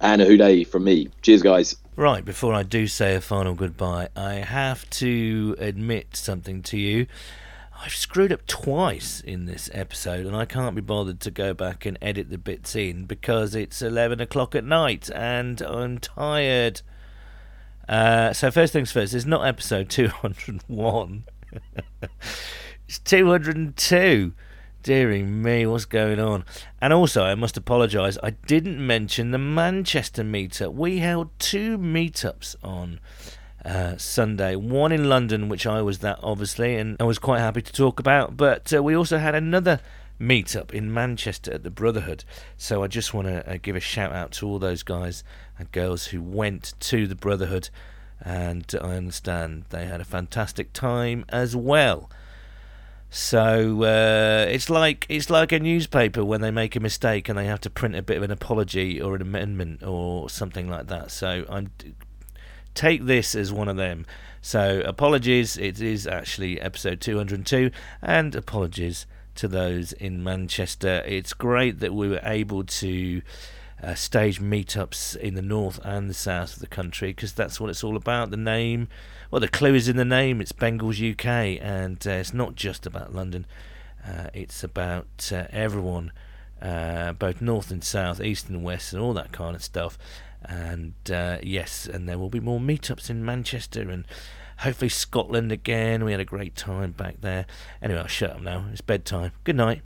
[0.00, 1.08] And a who dey from me.
[1.22, 1.76] Cheers, guys.
[1.96, 7.06] Right, before I do say a final goodbye, I have to admit something to you.
[7.82, 11.84] I've screwed up twice in this episode, and I can't be bothered to go back
[11.84, 16.82] and edit the bits in because it's 11 o'clock at night and I'm tired.
[17.88, 21.24] Uh, so, first things first, it's not episode 201,
[22.88, 24.32] it's 202.
[24.82, 26.44] Deary me, what's going on?
[26.80, 30.74] And also, I must apologise, I didn't mention the Manchester meetup.
[30.74, 33.00] We held two meetups on
[33.66, 34.56] uh, Sunday.
[34.56, 37.98] One in London, which I was that obviously, and I was quite happy to talk
[37.98, 38.36] about.
[38.36, 39.80] But uh, we also had another
[40.20, 42.24] meetup in Manchester at the Brotherhood.
[42.56, 45.24] So I just want to uh, give a shout out to all those guys
[45.58, 47.68] and girls who went to the Brotherhood,
[48.20, 52.08] and I understand they had a fantastic time as well.
[53.08, 57.46] So uh, it's like it's like a newspaper when they make a mistake and they
[57.46, 61.10] have to print a bit of an apology or an amendment or something like that.
[61.10, 61.70] So I'm
[62.76, 64.06] take this as one of them.
[64.40, 71.02] So apologies, it is actually episode 202, and apologies to those in Manchester.
[71.04, 73.22] It's great that we were able to
[73.82, 77.70] uh, stage meetups in the north and the south of the country because that's what
[77.70, 78.30] it's all about.
[78.30, 78.88] The name,
[79.30, 80.40] well, the clue is in the name.
[80.40, 83.46] It's Bengals UK, and uh, it's not just about London.
[84.06, 86.12] Uh, it's about uh, everyone,
[86.62, 89.98] uh, both north and south, east and west, and all that kind of stuff.
[90.48, 94.04] And uh, yes, and there will be more meetups in Manchester and
[94.58, 96.04] hopefully Scotland again.
[96.04, 97.46] We had a great time back there.
[97.82, 98.66] Anyway, I'll shut up now.
[98.72, 99.32] It's bedtime.
[99.44, 99.85] Good night.